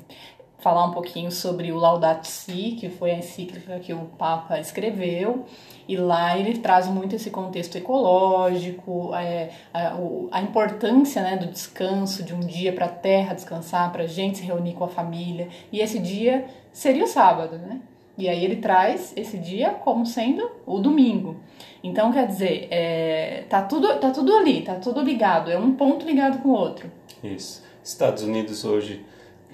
falar 0.60 0.86
um 0.86 0.92
pouquinho 0.92 1.32
sobre 1.32 1.72
o 1.72 1.78
Laudato 1.78 2.28
Si, 2.28 2.76
que 2.80 2.90
foi 2.90 3.12
a 3.12 3.18
encíclica 3.18 3.80
que 3.80 3.94
o 3.94 4.06
Papa 4.18 4.60
escreveu, 4.60 5.46
e 5.88 5.96
lá 5.96 6.38
ele 6.38 6.60
traz 6.60 6.88
muito 6.88 7.16
esse 7.16 7.30
contexto 7.30 7.78
ecológico, 7.78 9.14
é, 9.16 9.50
a, 9.74 9.96
a, 10.32 10.42
importância 10.42 11.24
né, 11.24 11.38
do 11.38 11.48
descanso, 11.48 12.24
de 12.24 12.34
um 12.34 12.42
dia 12.42 12.74
para 12.74 12.86
a 12.86 12.90
terra 12.90 13.34
descansar, 13.34 13.92
para 13.92 14.04
a 14.04 14.08
gente 14.08 14.40
se 14.40 14.44
reunir 14.44 14.74
com 14.74 14.84
a 14.84 14.90
família, 14.90 15.48
e 15.72 15.80
esse 15.80 15.98
dia 15.98 16.46
seria 16.72 17.06
o 17.06 17.08
sábado, 17.08 17.58
né? 17.58 17.80
E 18.18 18.28
aí 18.28 18.44
ele 18.44 18.58
traz 18.58 19.14
esse 19.16 19.38
dia 19.38 19.70
como 19.70 20.06
sendo 20.06 20.52
o 20.66 20.80
domingo. 20.80 21.38
Então, 21.82 22.12
quer 22.12 22.28
dizer, 22.28 22.68
é, 22.70 23.46
tá, 23.48 23.62
tudo, 23.62 23.98
tá 23.98 24.12
tudo 24.12 24.36
ali, 24.36 24.62
tá 24.62 24.76
tudo 24.76 25.02
ligado, 25.02 25.50
é 25.50 25.58
um 25.58 25.74
ponto 25.74 26.06
ligado 26.06 26.40
com 26.40 26.50
o 26.50 26.52
outro. 26.52 26.92
Isso. 27.24 27.64
Estados 27.82 28.24
Unidos 28.24 28.66
hoje 28.66 29.06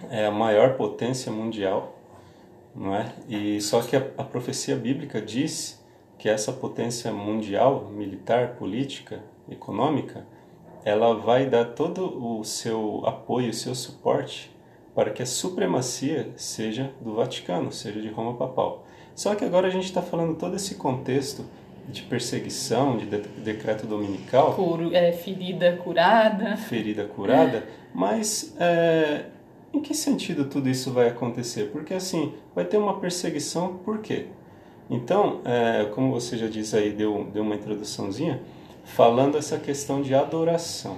é 0.09 0.25
a 0.25 0.31
maior 0.31 0.75
potência 0.75 1.31
mundial, 1.31 1.97
não 2.75 2.95
é? 2.95 3.13
E 3.27 3.61
só 3.61 3.81
que 3.81 3.95
a, 3.95 4.05
a 4.17 4.23
profecia 4.23 4.75
bíblica 4.75 5.21
diz 5.21 5.83
que 6.17 6.29
essa 6.29 6.51
potência 6.51 7.11
mundial, 7.11 7.89
militar, 7.91 8.55
política, 8.55 9.21
econômica, 9.49 10.25
ela 10.83 11.15
vai 11.15 11.47
dar 11.47 11.65
todo 11.65 12.39
o 12.39 12.43
seu 12.43 13.03
apoio, 13.05 13.49
o 13.49 13.53
seu 13.53 13.73
suporte 13.73 14.55
para 14.93 15.09
que 15.09 15.21
a 15.21 15.25
supremacia 15.25 16.29
seja 16.37 16.91
do 17.01 17.15
Vaticano, 17.15 17.71
seja 17.71 17.99
de 17.99 18.07
Roma 18.07 18.35
Papal. 18.35 18.85
Só 19.13 19.35
que 19.35 19.43
agora 19.43 19.67
a 19.67 19.69
gente 19.69 19.85
está 19.85 20.01
falando 20.01 20.37
todo 20.37 20.55
esse 20.55 20.75
contexto 20.75 21.45
de 21.87 22.01
perseguição, 22.03 22.97
de, 22.97 23.05
de 23.05 23.17
decreto 23.41 23.85
dominical. 23.85 24.53
Curo, 24.53 24.95
é, 24.95 25.11
ferida 25.11 25.75
curada. 25.77 26.55
Ferida 26.57 27.05
curada. 27.05 27.67
Mas 27.93 28.55
é, 28.59 29.25
em 29.75 29.81
que 29.81 29.93
sentido 29.93 30.45
tudo 30.45 30.69
isso 30.69 30.91
vai 30.91 31.09
acontecer? 31.09 31.71
Porque 31.71 31.93
assim, 31.93 32.33
vai 32.53 32.65
ter 32.65 32.77
uma 32.77 32.99
perseguição, 32.99 33.77
por 33.77 33.99
quê? 33.99 34.27
Então, 34.89 35.41
é, 35.43 35.85
como 35.93 36.11
você 36.11 36.37
já 36.37 36.47
disse 36.47 36.75
aí, 36.77 36.91
deu, 36.91 37.27
deu 37.33 37.43
uma 37.43 37.55
introduçãozinha, 37.55 38.41
falando 38.83 39.37
essa 39.37 39.57
questão 39.57 40.01
de 40.01 40.13
adoração. 40.13 40.97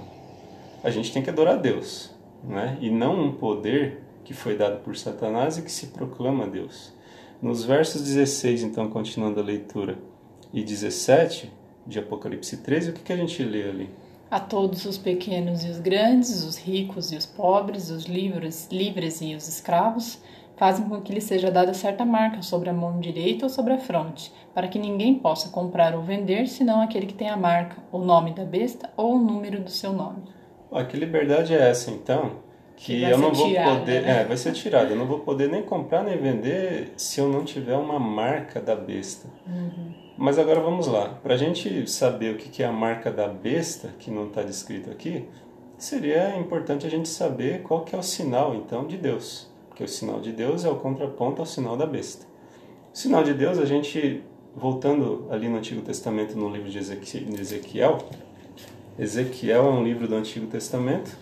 A 0.84 0.90
gente 0.90 1.12
tem 1.12 1.22
que 1.22 1.30
adorar 1.30 1.58
Deus, 1.58 2.14
né? 2.44 2.78
e 2.80 2.90
não 2.90 3.20
um 3.20 3.32
poder 3.32 4.02
que 4.24 4.34
foi 4.34 4.56
dado 4.56 4.82
por 4.82 4.96
Satanás 4.96 5.56
e 5.56 5.62
que 5.62 5.72
se 5.72 5.88
proclama 5.88 6.46
Deus. 6.46 6.92
Nos 7.40 7.64
versos 7.64 8.02
16, 8.02 8.62
então, 8.62 8.88
continuando 8.88 9.40
a 9.40 9.42
leitura, 9.42 9.98
e 10.52 10.62
17 10.62 11.52
de 11.86 11.98
Apocalipse 11.98 12.58
13, 12.58 12.90
o 12.90 12.92
que, 12.92 13.02
que 13.02 13.12
a 13.12 13.16
gente 13.16 13.42
lê 13.42 13.68
ali? 13.68 13.90
A 14.30 14.38
todos 14.38 14.84
os 14.84 14.98
pequenos 14.98 15.64
e 15.64 15.68
os 15.68 15.80
grandes, 15.80 16.44
os 16.44 16.58
ricos 16.58 17.12
e 17.12 17.16
os 17.16 17.24
pobres, 17.24 17.88
os 17.88 18.04
livres, 18.04 18.68
livres 18.70 19.22
e 19.22 19.34
os 19.34 19.48
escravos, 19.48 20.22
fazem 20.58 20.86
com 20.86 21.00
que 21.00 21.14
lhe 21.14 21.20
seja 21.20 21.50
dada 21.50 21.72
certa 21.72 22.04
marca 22.04 22.42
sobre 22.42 22.68
a 22.68 22.72
mão 22.72 23.00
direita 23.00 23.46
ou 23.46 23.48
sobre 23.48 23.72
a 23.72 23.78
fronte, 23.78 24.30
para 24.52 24.68
que 24.68 24.78
ninguém 24.78 25.14
possa 25.14 25.48
comprar 25.48 25.94
ou 25.94 26.02
vender, 26.02 26.46
senão 26.46 26.82
aquele 26.82 27.06
que 27.06 27.14
tem 27.14 27.30
a 27.30 27.36
marca, 27.38 27.76
o 27.90 27.98
nome 27.98 28.34
da 28.34 28.44
besta 28.44 28.90
ou 28.96 29.14
o 29.14 29.18
número 29.18 29.62
do 29.62 29.70
seu 29.70 29.94
nome. 29.94 30.22
Ah, 30.70 30.84
que 30.84 30.98
liberdade 30.98 31.54
é 31.54 31.70
essa, 31.70 31.90
então? 31.90 32.32
Que, 32.76 32.98
que 32.98 33.02
eu 33.02 33.16
não 33.16 33.32
vou 33.32 33.48
tirada, 33.48 33.78
poder. 33.78 34.02
Né? 34.02 34.20
É, 34.20 34.24
vai 34.24 34.36
ser 34.36 34.52
tirada. 34.52 34.90
Eu 34.90 34.96
não 34.96 35.06
vou 35.06 35.20
poder 35.20 35.48
nem 35.48 35.62
comprar 35.62 36.04
nem 36.04 36.16
vender 36.18 36.92
se 36.96 37.18
eu 37.18 37.28
não 37.28 37.44
tiver 37.44 37.76
uma 37.76 37.98
marca 37.98 38.60
da 38.60 38.76
besta. 38.76 39.26
Uhum. 39.46 40.07
Mas 40.20 40.36
agora 40.36 40.58
vamos 40.58 40.88
lá. 40.88 41.10
Para 41.22 41.34
a 41.34 41.36
gente 41.36 41.88
saber 41.88 42.34
o 42.34 42.38
que 42.38 42.60
é 42.60 42.66
a 42.66 42.72
marca 42.72 43.08
da 43.08 43.28
besta, 43.28 43.94
que 44.00 44.10
não 44.10 44.26
está 44.26 44.42
descrito 44.42 44.90
aqui, 44.90 45.24
seria 45.78 46.36
importante 46.36 46.84
a 46.84 46.90
gente 46.90 47.08
saber 47.08 47.62
qual 47.62 47.84
que 47.84 47.94
é 47.94 47.98
o 47.98 48.02
sinal, 48.02 48.52
então, 48.52 48.84
de 48.84 48.96
Deus. 48.96 49.48
Porque 49.68 49.84
o 49.84 49.88
sinal 49.88 50.18
de 50.20 50.32
Deus 50.32 50.64
é 50.64 50.68
o 50.68 50.74
contraponto 50.74 51.40
ao 51.40 51.46
sinal 51.46 51.76
da 51.76 51.86
besta. 51.86 52.26
O 52.92 52.98
sinal 52.98 53.22
de 53.22 53.32
Deus, 53.32 53.60
a 53.60 53.64
gente, 53.64 54.24
voltando 54.56 55.28
ali 55.30 55.48
no 55.48 55.56
Antigo 55.56 55.82
Testamento, 55.82 56.36
no 56.36 56.50
livro 56.50 56.68
de 56.68 56.78
Ezequiel, 56.78 57.98
Ezequiel 58.98 59.66
é 59.66 59.70
um 59.70 59.84
livro 59.84 60.08
do 60.08 60.16
Antigo 60.16 60.48
Testamento, 60.48 61.16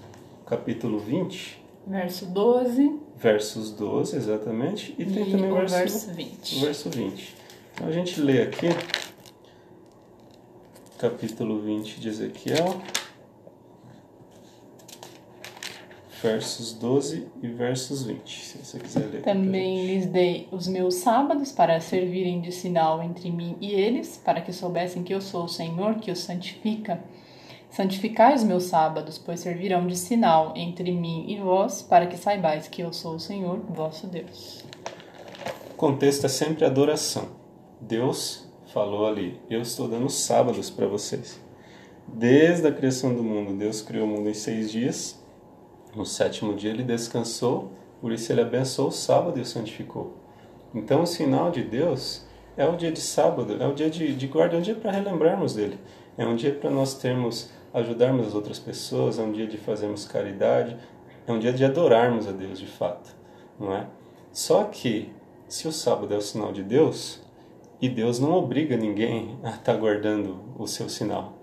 capítulo 0.46 0.98
20. 0.98 1.62
Verso 1.86 2.24
12. 2.24 2.98
Versos 3.18 3.72
12, 3.72 4.16
exatamente. 4.16 4.94
E, 4.98 5.02
e 5.02 5.04
tem 5.04 5.30
também 5.30 5.52
o 5.52 5.54
verso, 5.56 5.76
verso 5.76 6.10
20. 6.14 6.56
O 6.56 6.60
verso 6.60 6.88
20. 6.88 7.45
Então 7.76 7.88
a 7.88 7.92
gente 7.92 8.18
lê 8.22 8.40
aqui, 8.40 8.68
capítulo 10.98 11.60
20 11.60 12.00
de 12.00 12.08
Ezequiel, 12.08 12.80
versos 16.22 16.72
12 16.72 17.28
e 17.42 17.48
versos 17.48 18.02
20, 18.02 18.44
se 18.44 18.56
você 18.56 18.78
quiser 18.78 19.06
ler. 19.12 19.22
Também 19.22 19.86
lhes 19.86 20.06
dei 20.06 20.48
os 20.50 20.66
meus 20.66 20.94
sábados 20.94 21.52
para 21.52 21.78
servirem 21.78 22.40
de 22.40 22.50
sinal 22.50 23.02
entre 23.02 23.30
mim 23.30 23.58
e 23.60 23.72
eles, 23.72 24.18
para 24.24 24.40
que 24.40 24.54
soubessem 24.54 25.02
que 25.02 25.12
eu 25.12 25.20
sou 25.20 25.44
o 25.44 25.48
Senhor 25.48 25.96
que 25.96 26.10
os 26.10 26.20
santifica. 26.20 27.04
Santificai 27.68 28.34
os 28.34 28.42
meus 28.42 28.64
sábados, 28.64 29.18
pois 29.18 29.40
servirão 29.40 29.86
de 29.86 29.98
sinal 29.98 30.54
entre 30.56 30.90
mim 30.92 31.26
e 31.28 31.36
vós, 31.36 31.82
para 31.82 32.06
que 32.06 32.16
saibais 32.16 32.68
que 32.68 32.80
eu 32.80 32.90
sou 32.90 33.16
o 33.16 33.20
Senhor, 33.20 33.58
vosso 33.68 34.06
Deus. 34.06 34.64
O 35.72 35.74
contexto 35.74 36.24
é 36.24 36.30
sempre 36.30 36.64
adoração. 36.64 37.35
Deus 37.80 38.48
falou 38.72 39.06
ali: 39.06 39.40
Eu 39.48 39.60
estou 39.62 39.88
dando 39.88 40.08
sábados 40.08 40.70
para 40.70 40.86
vocês. 40.86 41.40
Desde 42.06 42.66
a 42.66 42.72
criação 42.72 43.14
do 43.14 43.22
mundo, 43.22 43.56
Deus 43.56 43.82
criou 43.82 44.06
o 44.06 44.08
mundo 44.08 44.28
em 44.28 44.34
seis 44.34 44.70
dias. 44.70 45.22
No 45.94 46.04
sétimo 46.06 46.54
dia 46.54 46.70
ele 46.70 46.84
descansou, 46.84 47.72
por 48.00 48.12
isso 48.12 48.30
ele 48.30 48.42
abençoou 48.42 48.88
o 48.88 48.92
sábado 48.92 49.38
e 49.38 49.42
o 49.42 49.46
santificou. 49.46 50.14
Então 50.74 51.02
o 51.02 51.06
sinal 51.06 51.50
de 51.50 51.62
Deus 51.62 52.26
é 52.56 52.66
o 52.66 52.76
dia 52.76 52.92
de 52.92 53.00
sábado, 53.00 53.56
é 53.60 53.66
o 53.66 53.74
dia 53.74 53.90
de, 53.90 54.14
de 54.14 54.26
guarda, 54.26 54.56
é 54.56 54.58
um 54.58 54.62
dia 54.62 54.74
para 54.74 54.92
relembrarmos 54.92 55.54
dele. 55.54 55.78
É 56.16 56.26
um 56.26 56.36
dia 56.36 56.54
para 56.54 56.70
nós 56.70 56.94
termos, 56.94 57.50
ajudarmos 57.72 58.28
as 58.28 58.34
outras 58.34 58.58
pessoas, 58.58 59.18
é 59.18 59.22
um 59.22 59.32
dia 59.32 59.46
de 59.46 59.58
fazermos 59.58 60.06
caridade, 60.06 60.76
é 61.26 61.32
um 61.32 61.38
dia 61.38 61.52
de 61.52 61.64
adorarmos 61.64 62.26
a 62.26 62.32
Deus 62.32 62.58
de 62.58 62.66
fato, 62.66 63.14
não 63.58 63.74
é? 63.74 63.86
Só 64.32 64.64
que, 64.64 65.12
se 65.48 65.66
o 65.66 65.72
sábado 65.72 66.12
é 66.14 66.16
o 66.16 66.22
sinal 66.22 66.52
de 66.52 66.62
Deus, 66.62 67.20
e 67.80 67.88
Deus 67.88 68.18
não 68.18 68.32
obriga 68.32 68.76
ninguém 68.76 69.38
a 69.42 69.50
estar 69.50 69.72
tá 69.72 69.74
guardando 69.74 70.40
o 70.58 70.66
seu 70.66 70.88
sinal. 70.88 71.34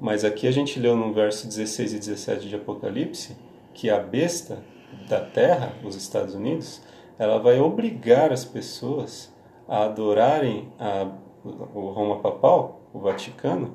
Mas 0.00 0.24
aqui 0.24 0.46
a 0.46 0.50
gente 0.50 0.80
leu 0.80 0.96
no 0.96 1.12
verso 1.12 1.46
16 1.46 1.92
e 1.94 1.98
17 1.98 2.48
de 2.48 2.54
Apocalipse 2.56 3.36
que 3.74 3.90
a 3.90 3.98
besta 3.98 4.62
da 5.08 5.20
terra, 5.20 5.74
os 5.84 5.94
Estados 5.94 6.34
Unidos, 6.34 6.82
ela 7.18 7.38
vai 7.38 7.60
obrigar 7.60 8.32
as 8.32 8.44
pessoas 8.44 9.32
a 9.68 9.84
adorarem 9.84 10.72
a, 10.78 11.06
o 11.44 11.90
Roma 11.90 12.18
Papal, 12.20 12.80
o 12.92 12.98
Vaticano, 12.98 13.74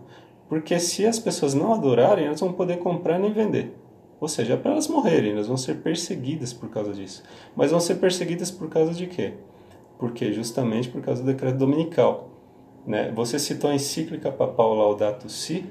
porque 0.50 0.80
se 0.80 1.06
as 1.06 1.20
pessoas 1.20 1.54
não 1.54 1.74
adorarem, 1.74 2.26
elas 2.26 2.40
vão 2.40 2.54
poder 2.54 2.80
comprar 2.80 3.18
nem 3.18 3.32
vender. 3.32 3.76
Ou 4.20 4.28
seja, 4.28 4.54
é 4.54 4.58
para 4.58 4.72
elas 4.72 4.88
morrerem, 4.88 5.32
elas 5.32 5.48
vão 5.48 5.58
ser 5.58 5.76
perseguidas 5.76 6.54
por 6.54 6.70
causa 6.70 6.94
disso. 6.94 7.24
Mas 7.56 7.72
vão 7.72 7.80
ser 7.80 7.96
perseguidas 7.96 8.50
por 8.50 8.70
causa 8.70 8.94
de 8.94 9.08
quê? 9.08 9.34
Porque 9.98 10.32
justamente 10.34 10.90
por 10.90 11.02
causa 11.02 11.24
do 11.24 11.28
decreto 11.28 11.58
dominical. 11.58 12.30
Né? 12.86 13.12
Você 13.16 13.40
citou 13.40 13.70
a 13.70 13.76
encíclica 13.76 14.32
papal 14.32 14.74
Laudato 14.76 15.30
Si, 15.30 15.66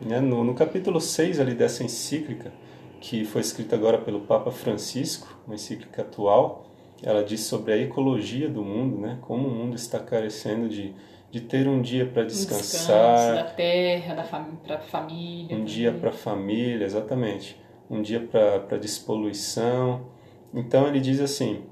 né? 0.00 0.20
no, 0.20 0.44
no 0.44 0.54
capítulo 0.54 1.00
6 1.00 1.40
ali 1.40 1.54
dessa 1.54 1.82
encíclica, 1.82 2.52
que 3.00 3.24
foi 3.24 3.40
escrita 3.40 3.74
agora 3.74 3.98
pelo 3.98 4.20
Papa 4.20 4.50
Francisco, 4.50 5.36
uma 5.46 5.56
encíclica 5.56 6.02
atual, 6.02 6.66
ela 7.02 7.24
diz 7.24 7.40
sobre 7.40 7.72
a 7.72 7.76
ecologia 7.76 8.48
do 8.48 8.62
mundo, 8.62 8.98
né? 8.98 9.18
como 9.22 9.48
o 9.48 9.50
mundo 9.50 9.74
está 9.74 9.98
carecendo 9.98 10.68
de, 10.68 10.94
de 11.32 11.40
ter 11.40 11.66
um 11.66 11.82
dia 11.82 12.06
para 12.06 12.22
descansar. 12.22 13.16
Descanso 13.16 13.34
da 13.34 13.44
terra, 13.44 14.14
da 14.14 14.22
fam 14.22 14.44
para 14.62 14.76
a 14.76 14.80
família. 14.80 15.56
Um 15.56 15.64
dia 15.64 15.92
para 15.92 16.10
a 16.10 16.12
família, 16.12 16.84
exatamente. 16.84 17.60
Um 17.90 18.00
dia 18.00 18.20
para 18.20 18.78
despoluição. 18.78 20.06
Então 20.54 20.86
ele 20.86 21.00
diz 21.00 21.20
assim: 21.20 21.64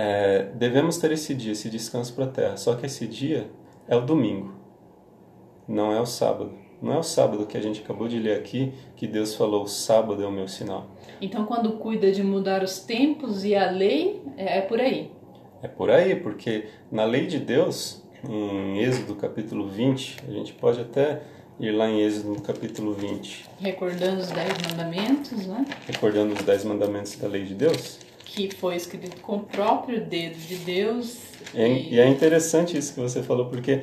é, 0.00 0.46
devemos 0.54 0.96
ter 0.98 1.10
esse 1.10 1.34
dia, 1.34 1.50
esse 1.50 1.68
descanso 1.68 2.14
para 2.14 2.26
a 2.26 2.28
terra. 2.28 2.56
Só 2.56 2.76
que 2.76 2.86
esse 2.86 3.04
dia 3.04 3.50
é 3.88 3.96
o 3.96 4.00
domingo, 4.00 4.54
não 5.66 5.92
é 5.92 6.00
o 6.00 6.06
sábado. 6.06 6.52
Não 6.80 6.92
é 6.92 6.98
o 6.98 7.02
sábado 7.02 7.44
que 7.44 7.56
a 7.56 7.60
gente 7.60 7.80
acabou 7.82 8.06
de 8.06 8.20
ler 8.20 8.38
aqui 8.38 8.72
que 8.94 9.08
Deus 9.08 9.34
falou: 9.34 9.64
o 9.64 9.66
sábado 9.66 10.22
é 10.22 10.26
o 10.26 10.30
meu 10.30 10.46
sinal. 10.46 10.86
Então, 11.20 11.44
quando 11.44 11.72
cuida 11.72 12.12
de 12.12 12.22
mudar 12.22 12.62
os 12.62 12.78
tempos 12.78 13.44
e 13.44 13.56
a 13.56 13.68
lei, 13.68 14.22
é, 14.36 14.58
é 14.58 14.60
por 14.60 14.80
aí. 14.80 15.10
É 15.60 15.66
por 15.66 15.90
aí, 15.90 16.14
porque 16.14 16.66
na 16.92 17.04
lei 17.04 17.26
de 17.26 17.40
Deus, 17.40 18.00
em 18.22 18.78
Êxodo 18.78 19.16
capítulo 19.16 19.66
20, 19.66 20.18
a 20.28 20.30
gente 20.30 20.52
pode 20.52 20.80
até 20.80 21.22
ir 21.58 21.72
lá 21.72 21.90
em 21.90 22.02
Êxodo 22.02 22.34
no 22.34 22.40
capítulo 22.40 22.92
20. 22.92 23.46
Recordando 23.58 24.20
os 24.20 24.30
dez 24.30 24.52
mandamentos, 24.70 25.44
né? 25.48 25.66
Recordando 25.88 26.34
os 26.34 26.42
dez 26.42 26.64
mandamentos 26.64 27.16
da 27.16 27.26
lei 27.26 27.42
de 27.42 27.54
Deus 27.56 28.06
que 28.46 28.54
foi 28.54 28.76
escrito 28.76 29.20
com 29.20 29.36
o 29.36 29.40
próprio 29.40 30.04
dedo 30.04 30.36
de 30.36 30.56
Deus. 30.56 31.18
É, 31.54 31.68
e... 31.68 31.94
e 31.94 32.00
é 32.00 32.08
interessante 32.08 32.76
isso 32.76 32.94
que 32.94 33.00
você 33.00 33.22
falou, 33.22 33.46
porque 33.46 33.82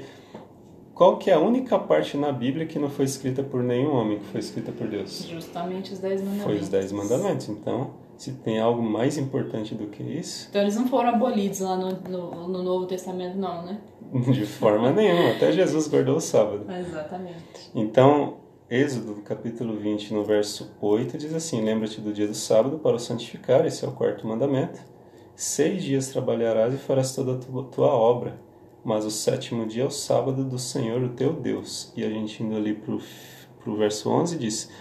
qual 0.93 1.17
que 1.17 1.29
é 1.29 1.33
a 1.33 1.39
única 1.39 1.77
parte 1.77 2.15
na 2.15 2.31
Bíblia 2.31 2.65
que 2.65 2.79
não 2.79 2.89
foi 2.89 3.03
escrita 3.03 3.43
por 3.43 3.61
nenhum 3.61 3.93
homem, 3.93 4.19
que 4.19 4.25
foi 4.25 4.39
escrita 4.39 4.71
por 4.71 4.87
Deus? 4.87 5.25
Justamente 5.27 5.91
os 5.91 5.99
Dez 5.99 6.21
Mandamentos. 6.21 6.45
Foi 6.45 6.55
os 6.55 6.69
Dez 6.69 6.91
Mandamentos. 6.93 7.49
Então, 7.49 7.91
se 8.17 8.31
tem 8.31 8.59
algo 8.59 8.81
mais 8.81 9.17
importante 9.17 9.75
do 9.75 9.87
que 9.87 10.01
isso... 10.01 10.47
Então 10.49 10.61
eles 10.61 10.77
não 10.77 10.87
foram 10.87 11.09
abolidos 11.09 11.59
lá 11.59 11.75
no, 11.75 11.91
no, 12.09 12.47
no 12.47 12.63
Novo 12.63 12.85
Testamento, 12.85 13.37
não, 13.37 13.65
né? 13.65 13.81
De 14.31 14.45
forma 14.45 14.91
nenhuma. 14.91 15.31
Até 15.31 15.51
Jesus 15.51 15.87
guardou 15.89 16.15
o 16.15 16.21
sábado. 16.21 16.65
Exatamente. 16.71 17.71
Então, 17.73 18.37
Êxodo, 18.67 19.21
capítulo 19.21 19.77
20, 19.77 20.11
no 20.11 20.23
verso 20.23 20.71
8, 20.81 21.19
diz 21.19 21.35
assim: 21.35 21.61
Lembra-te 21.63 22.01
do 22.01 22.11
dia 22.11 22.27
do 22.27 22.33
sábado 22.33 22.79
para 22.79 22.95
o 22.95 22.99
santificar, 22.99 23.63
esse 23.63 23.85
é 23.85 23.87
o 23.87 23.91
quarto 23.91 24.25
mandamento. 24.25 24.79
Seis 25.35 25.83
dias 25.83 26.07
trabalharás 26.07 26.73
e 26.73 26.77
farás 26.77 27.13
toda 27.13 27.35
a 27.35 27.63
tua, 27.63 27.91
obra, 27.91 28.41
mas 28.83 29.05
o 29.05 29.11
sétimo 29.11 29.67
dia 29.67 29.83
é 29.83 29.85
o 29.85 29.91
sábado 29.91 30.43
do 30.43 30.57
Senhor, 30.57 30.99
o 31.03 31.09
teu 31.09 31.31
Deus. 31.31 31.93
E 31.95 32.03
a 32.03 32.09
gente 32.09 32.41
indo 32.41 32.55
ali 32.55 32.73
para 32.73 33.71
o 33.71 33.77
verso 33.77 34.09
11 34.09 34.35
diz: 34.39 34.71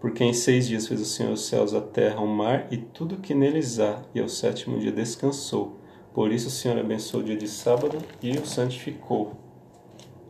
Porque 0.00 0.22
em 0.22 0.32
seis 0.32 0.68
dias 0.68 0.86
fez 0.86 1.00
o 1.00 1.04
Senhor 1.04 1.32
os 1.32 1.44
céus, 1.44 1.74
a 1.74 1.80
terra, 1.80 2.20
o 2.20 2.28
mar 2.28 2.68
e 2.70 2.76
tudo 2.76 3.16
que 3.16 3.34
neles 3.34 3.80
há, 3.80 4.04
e 4.14 4.20
ao 4.20 4.28
sétimo 4.28 4.78
dia 4.78 4.92
descansou. 4.92 5.80
Por 6.14 6.30
isso 6.30 6.46
o 6.46 6.52
Senhor 6.52 6.78
abençoou 6.78 7.24
o 7.24 7.26
dia 7.26 7.36
de 7.36 7.48
sábado 7.48 7.98
e 8.22 8.38
o 8.38 8.46
santificou. 8.46 9.32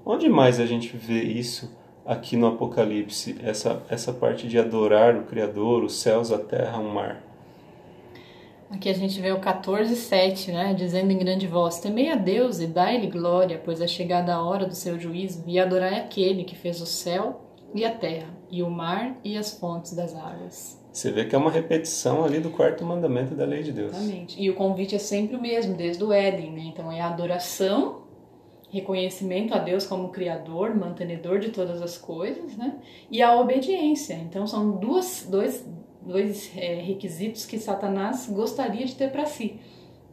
Onde 0.03 0.31
mais 0.31 0.59
a 0.59 0.65
gente 0.65 0.97
vê 0.97 1.23
isso 1.23 1.82
aqui 2.07 2.37
no 2.37 2.49
Apocalipse? 2.49 3.39
Essa, 3.43 3.83
essa 3.89 4.13
parte 4.13 4.49
de 4.49 4.59
adorar 4.59 5.17
o 5.17 5.25
Criador, 5.25 5.85
os 5.85 6.01
céus, 6.01 6.33
a 6.33 6.39
terra, 6.39 6.79
o 6.79 6.93
mar. 6.93 7.23
Aqui 8.71 8.89
a 8.89 8.95
gente 8.95 9.21
vê 9.21 9.31
o 9.31 9.39
14, 9.39 9.95
7, 9.95 10.51
né? 10.51 10.73
Dizendo 10.73 11.11
em 11.11 11.19
grande 11.19 11.47
voz: 11.47 11.79
Temei 11.79 12.11
a 12.11 12.15
Deus 12.15 12.59
e 12.59 12.67
dai-lhe 12.67 13.07
glória, 13.07 13.61
pois 13.63 13.83
é 13.83 13.87
chegada 13.87 14.35
a 14.35 14.43
hora 14.43 14.65
do 14.65 14.75
seu 14.75 14.99
juízo, 14.99 15.45
e 15.47 15.59
adorai 15.59 16.01
aquele 16.01 16.43
que 16.43 16.57
fez 16.57 16.81
o 16.81 16.87
céu 16.87 17.43
e 17.75 17.85
a 17.85 17.91
terra, 17.91 18.29
e 18.51 18.63
o 18.63 18.71
mar 18.71 19.19
e 19.23 19.37
as 19.37 19.53
fontes 19.59 19.95
das 19.95 20.15
águas. 20.15 20.81
Você 20.91 21.11
vê 21.11 21.25
que 21.25 21.35
é 21.35 21.39
uma 21.39 21.51
repetição 21.51 22.25
ali 22.25 22.39
do 22.39 22.51
quarto 22.51 22.85
mandamento 22.85 23.35
da 23.35 23.47
lei 23.47 23.63
de 23.63 23.73
Deus. 23.73 23.93
Exatamente. 23.93 24.43
E 24.43 24.51
o 24.51 24.55
convite 24.55 24.95
é 24.95 24.99
sempre 24.99 25.37
o 25.37 25.41
mesmo, 25.41 25.75
desde 25.75 26.05
o 26.05 26.13
Éden, 26.13 26.53
né? 26.53 26.65
Então 26.67 26.93
é 26.93 27.01
a 27.01 27.09
adoração, 27.09 28.02
reconhecimento 28.73 29.55
a 29.55 29.59
Deus 29.59 29.87
como 29.87 30.09
Criador, 30.09 30.75
mantenedor 30.75 31.39
de 31.39 31.51
todas 31.51 31.83
as 31.83 31.99
coisas, 31.99 32.57
né? 32.57 32.79
E 33.11 33.21
a 33.21 33.39
obediência. 33.39 34.15
Então 34.15 34.47
são 34.47 34.79
duas, 34.79 35.29
dois, 35.31 35.69
dois 36.01 36.51
é, 36.57 36.77
requisitos 36.77 37.45
que 37.45 37.59
Satanás 37.59 38.27
gostaria 38.33 38.87
de 38.87 38.95
ter 38.95 39.13
para 39.13 39.27
si: 39.27 39.61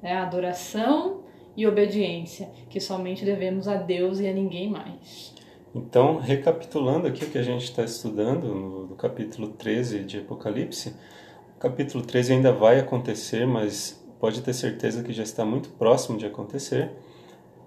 né? 0.04 0.14
adoração 0.14 1.22
e 1.56 1.66
obediência, 1.66 2.52
que 2.70 2.82
somente 2.82 3.24
devemos 3.24 3.66
a 3.68 3.76
Deus 3.76 4.20
e 4.20 4.28
a 4.28 4.34
ninguém 4.34 4.70
mais. 4.70 5.34
Então, 5.74 6.18
recapitulando 6.18 7.08
aqui 7.08 7.24
o 7.24 7.30
que 7.30 7.38
a 7.38 7.44
gente 7.44 7.64
está 7.64 7.84
estudando 7.84 8.48
no, 8.48 8.88
no, 8.88 8.96
capítulo 8.96 9.50
13 9.50 10.04
de 10.04 10.18
Apocalipse, 10.18 10.96
o 11.56 11.60
capítulo 11.60 12.04
13 12.04 12.34
ainda 12.34 12.52
vai 12.52 12.80
acontecer, 12.80 13.46
mas 13.46 14.04
pode 14.20 14.42
ter 14.42 14.54
certeza 14.54 15.04
que 15.04 15.14
já 15.14 15.24
está 15.24 15.46
muito 15.46 15.70
próximo 15.70 16.18
de 16.18 16.26
acontecer. 16.26 16.92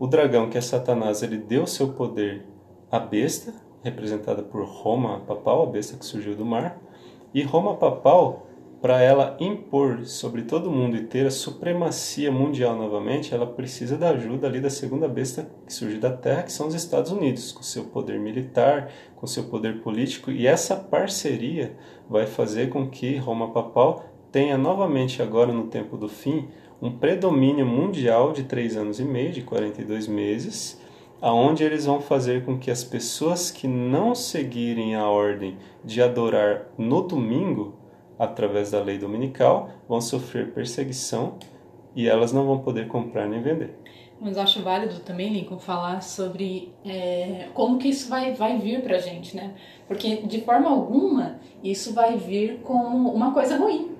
O 0.02 0.08
dragão, 0.08 0.50
que 0.50 0.58
é 0.58 0.60
Satanás, 0.60 1.22
ele 1.22 1.36
deu 1.36 1.64
seu 1.64 1.92
poder 1.92 2.44
à 2.90 2.98
besta, 2.98 3.54
representada 3.84 4.42
por 4.42 4.64
Roma 4.64 5.20
papal, 5.20 5.62
a 5.62 5.66
besta 5.66 5.96
que 5.96 6.04
surgiu 6.04 6.34
do 6.34 6.44
mar, 6.44 6.76
e 7.32 7.40
Roma 7.44 7.76
papal 7.76 8.48
para 8.80 9.00
ela 9.00 9.36
impor 9.38 10.04
sobre 10.04 10.42
todo 10.42 10.72
mundo 10.72 10.96
e 10.96 11.04
ter 11.04 11.24
a 11.24 11.30
supremacia 11.30 12.32
mundial 12.32 12.74
novamente, 12.74 13.32
ela 13.32 13.46
precisa 13.46 13.96
da 13.96 14.08
ajuda 14.08 14.48
ali 14.48 14.60
da 14.60 14.70
segunda 14.70 15.06
besta 15.06 15.48
que 15.64 15.72
surge 15.72 15.98
da 15.98 16.10
Terra, 16.10 16.42
que 16.42 16.52
são 16.52 16.66
os 16.66 16.74
Estados 16.74 17.12
Unidos, 17.12 17.52
com 17.52 17.62
seu 17.62 17.84
poder 17.84 18.18
militar, 18.18 18.90
com 19.14 19.28
seu 19.28 19.44
poder 19.44 19.82
político, 19.82 20.32
e 20.32 20.48
essa 20.48 20.74
parceria 20.74 21.76
vai 22.10 22.26
fazer 22.26 22.70
com 22.70 22.90
que 22.90 23.16
Roma 23.18 23.52
Papal 23.52 24.04
tenha 24.32 24.58
novamente 24.58 25.22
agora 25.22 25.52
no 25.52 25.68
tempo 25.68 25.96
do 25.96 26.08
fim 26.08 26.48
um 26.82 26.90
predomínio 26.90 27.64
mundial 27.64 28.32
de 28.32 28.42
três 28.42 28.76
anos 28.76 28.98
e 28.98 29.04
meio, 29.04 29.30
de 29.30 29.42
42 29.42 30.08
meses, 30.08 30.82
aonde 31.20 31.62
eles 31.62 31.86
vão 31.86 32.00
fazer 32.00 32.44
com 32.44 32.58
que 32.58 32.72
as 32.72 32.82
pessoas 32.82 33.52
que 33.52 33.68
não 33.68 34.16
seguirem 34.16 34.96
a 34.96 35.08
ordem 35.08 35.56
de 35.84 36.02
adorar 36.02 36.66
no 36.76 37.02
domingo 37.02 37.74
através 38.18 38.70
da 38.70 38.82
lei 38.82 38.98
dominical, 38.98 39.70
vão 39.88 40.00
sofrer 40.00 40.52
perseguição 40.52 41.38
e 41.94 42.08
elas 42.08 42.32
não 42.32 42.46
vão 42.46 42.58
poder 42.58 42.88
comprar 42.88 43.28
nem 43.28 43.40
vender. 43.40 43.76
Mas 44.20 44.38
acho 44.38 44.62
válido 44.62 45.00
também, 45.00 45.32
Lincoln, 45.32 45.58
falar 45.58 46.00
sobre 46.00 46.72
é, 46.84 47.48
como 47.54 47.78
que 47.78 47.88
isso 47.88 48.08
vai, 48.08 48.32
vai 48.34 48.58
vir 48.58 48.82
para 48.82 48.96
a 48.96 49.00
gente, 49.00 49.34
né? 49.34 49.54
Porque 49.88 50.16
de 50.16 50.42
forma 50.42 50.70
alguma 50.70 51.40
isso 51.62 51.92
vai 51.92 52.16
vir 52.16 52.60
como 52.62 53.12
uma 53.12 53.32
coisa 53.32 53.56
ruim. 53.56 53.91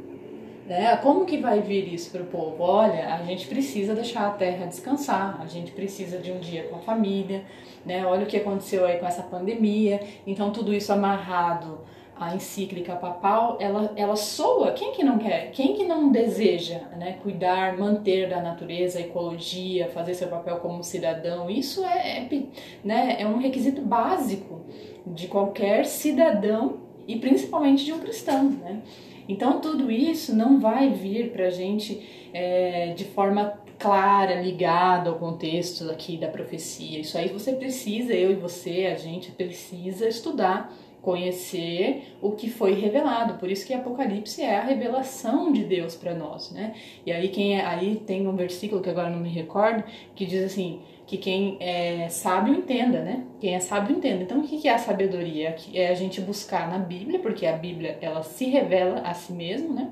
Né? 0.67 0.97
Como 0.99 1.27
que 1.27 1.39
vai 1.39 1.61
vir 1.61 1.93
isso 1.93 2.11
para 2.11 2.23
o 2.23 2.27
povo? 2.27 2.63
Olha, 2.63 3.15
a 3.15 3.23
gente 3.25 3.47
precisa 3.49 3.95
deixar 3.95 4.29
a 4.29 4.31
terra 4.31 4.67
descansar, 4.67 5.41
a 5.41 5.47
gente 5.47 5.73
precisa 5.73 6.19
de 6.19 6.31
um 6.31 6.39
dia 6.39 6.65
com 6.65 6.77
a 6.77 6.79
família, 6.79 7.45
né? 7.85 8.07
Olha 8.07 8.23
o 8.23 8.27
que 8.27 8.37
aconteceu 8.37 8.85
aí 8.87 8.99
com 8.99 9.07
essa 9.07 9.23
pandemia. 9.23 10.01
Então 10.27 10.53
tudo 10.53 10.73
isso 10.73 10.93
amarrado 10.93 11.81
a 12.23 12.37
encíclica 12.37 12.95
papal, 12.95 13.57
ela, 13.59 13.93
ela 13.97 14.15
soa, 14.15 14.73
quem 14.73 14.93
que 14.93 15.03
não 15.03 15.19
quer? 15.19 15.51
Quem 15.51 15.75
que 15.75 15.85
não 15.85 16.13
deseja 16.13 16.79
né, 16.97 17.19
cuidar, 17.23 17.77
manter 17.77 18.29
da 18.29 18.41
natureza, 18.41 19.01
ecologia, 19.01 19.89
fazer 19.89 20.15
seu 20.15 20.29
papel 20.29 20.59
como 20.59 20.85
cidadão? 20.85 21.51
Isso 21.51 21.85
é, 21.85 22.19
é, 22.19 22.43
né, 22.85 23.17
é 23.19 23.27
um 23.27 23.39
requisito 23.39 23.83
básico 23.83 24.61
de 25.05 25.27
qualquer 25.27 25.85
cidadão 25.85 26.81
e 27.09 27.17
principalmente 27.17 27.85
de 27.85 27.93
um 27.93 27.99
cristão, 27.99 28.51
né? 28.51 28.83
Então 29.29 29.61
tudo 29.61 29.91
isso 29.91 30.35
não 30.35 30.61
vai 30.61 30.91
vir 30.91 31.31
para 31.33 31.47
a 31.47 31.51
gente 31.51 32.03
é, 32.33 32.93
de 32.95 33.05
forma 33.05 33.61
clara, 33.79 34.41
ligada 34.41 35.11
ao 35.11 35.19
contexto 35.19 35.91
aqui 35.91 36.17
da 36.17 36.29
profecia. 36.29 37.01
Isso 37.01 37.19
aí 37.19 37.29
você 37.29 37.53
precisa, 37.53 38.15
eu 38.15 38.31
e 38.31 38.35
você, 38.35 38.87
a 38.87 38.97
gente 38.97 39.33
precisa 39.33 40.09
estudar 40.09 40.73
conhecer 41.03 42.15
o 42.23 42.31
que 42.31 42.49
foi 42.49 42.75
revelado. 42.75 43.35
Por 43.35 43.51
isso 43.51 43.67
que 43.67 43.75
Apocalipse 43.75 44.41
é 44.41 44.57
a 44.57 44.63
revelação 44.63 45.53
de 45.53 45.65
Deus 45.65 45.97
para 45.97 46.15
nós, 46.15 46.53
né? 46.53 46.75
E 47.05 47.13
aí 47.13 47.29
quem 47.29 47.59
é, 47.59 47.67
aí 47.67 47.97
tem 47.97 48.27
um 48.27 48.37
versículo 48.37 48.81
que 48.81 48.89
agora 48.89 49.11
não 49.11 49.19
me 49.19 49.29
recordo 49.29 49.83
que 50.15 50.25
diz 50.25 50.45
assim 50.45 50.81
que 51.13 51.19
quem 51.19 51.59
é 51.61 52.09
sábio 52.09 52.55
entenda, 52.55 53.03
né? 53.03 53.23
Quem 53.39 53.55
é 53.55 53.61
sábio 53.61 53.95
entenda. 53.95 54.23
Então 54.23 54.41
o 54.41 54.43
que 54.43 54.67
é 54.67 54.73
a 54.73 54.79
sabedoria? 54.79 55.55
É 55.75 55.89
a 55.89 55.95
gente 55.95 56.23
buscar 56.23 56.71
na 56.71 56.79
Bíblia, 56.79 57.19
porque 57.19 57.45
a 57.45 57.53
Bíblia 57.53 57.99
ela 58.01 58.23
se 58.23 58.47
revela 58.47 59.01
a 59.01 59.13
si 59.13 59.35
mesmo, 59.35 59.75
né? 59.75 59.91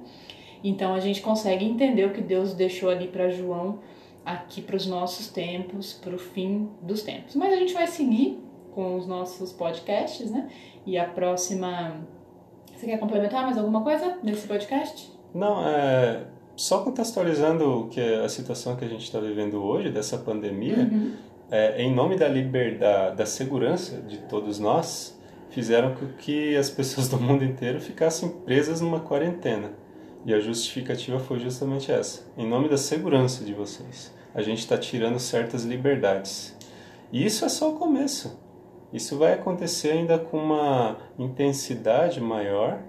Então 0.64 0.94
a 0.94 0.98
gente 0.98 1.20
consegue 1.20 1.62
entender 1.62 2.06
o 2.06 2.14
que 2.14 2.22
Deus 2.22 2.54
deixou 2.54 2.88
ali 2.88 3.06
para 3.06 3.28
João 3.28 3.80
aqui 4.24 4.62
para 4.62 4.76
os 4.76 4.86
nossos 4.86 5.28
tempos, 5.28 5.92
para 5.92 6.14
o 6.14 6.18
fim 6.18 6.70
dos 6.80 7.02
tempos. 7.02 7.36
Mas 7.36 7.52
a 7.52 7.56
gente 7.56 7.74
vai 7.74 7.86
seguir 7.86 8.42
com 8.72 8.96
os 8.96 9.06
nossos 9.06 9.52
podcasts, 9.52 10.30
né? 10.30 10.48
E 10.86 10.96
a 10.96 11.04
próxima. 11.04 12.00
Você 12.74 12.86
quer 12.86 12.98
complementar 12.98 13.42
mais 13.42 13.58
alguma 13.58 13.82
coisa 13.82 14.18
nesse 14.22 14.46
podcast? 14.46 15.12
Não, 15.34 15.68
é. 15.68 16.24
Só 16.60 16.82
contextualizando 16.82 17.88
que 17.90 17.98
a 17.98 18.28
situação 18.28 18.76
que 18.76 18.84
a 18.84 18.88
gente 18.88 19.04
está 19.04 19.18
vivendo 19.18 19.64
hoje, 19.64 19.88
dessa 19.88 20.18
pandemia, 20.18 20.90
uhum. 20.92 21.14
é, 21.50 21.80
em 21.80 21.90
nome 21.90 22.18
da 22.18 22.28
liberdade, 22.28 23.16
da 23.16 23.24
segurança 23.24 23.96
de 24.02 24.18
todos 24.18 24.58
nós, 24.58 25.18
fizeram 25.48 25.94
com 25.94 26.06
que 26.18 26.54
as 26.54 26.68
pessoas 26.68 27.08
do 27.08 27.18
mundo 27.18 27.42
inteiro 27.46 27.80
ficassem 27.80 28.28
presas 28.28 28.82
numa 28.82 29.00
quarentena. 29.00 29.72
E 30.26 30.34
a 30.34 30.38
justificativa 30.38 31.18
foi 31.18 31.38
justamente 31.38 31.90
essa: 31.90 32.30
em 32.36 32.46
nome 32.46 32.68
da 32.68 32.76
segurança 32.76 33.42
de 33.42 33.54
vocês, 33.54 34.14
a 34.34 34.42
gente 34.42 34.58
está 34.58 34.76
tirando 34.76 35.18
certas 35.18 35.64
liberdades. 35.64 36.54
E 37.10 37.24
isso 37.24 37.42
é 37.42 37.48
só 37.48 37.70
o 37.70 37.78
começo. 37.78 38.38
Isso 38.92 39.16
vai 39.16 39.32
acontecer 39.32 39.92
ainda 39.92 40.18
com 40.18 40.36
uma 40.36 40.98
intensidade 41.18 42.20
maior 42.20 42.82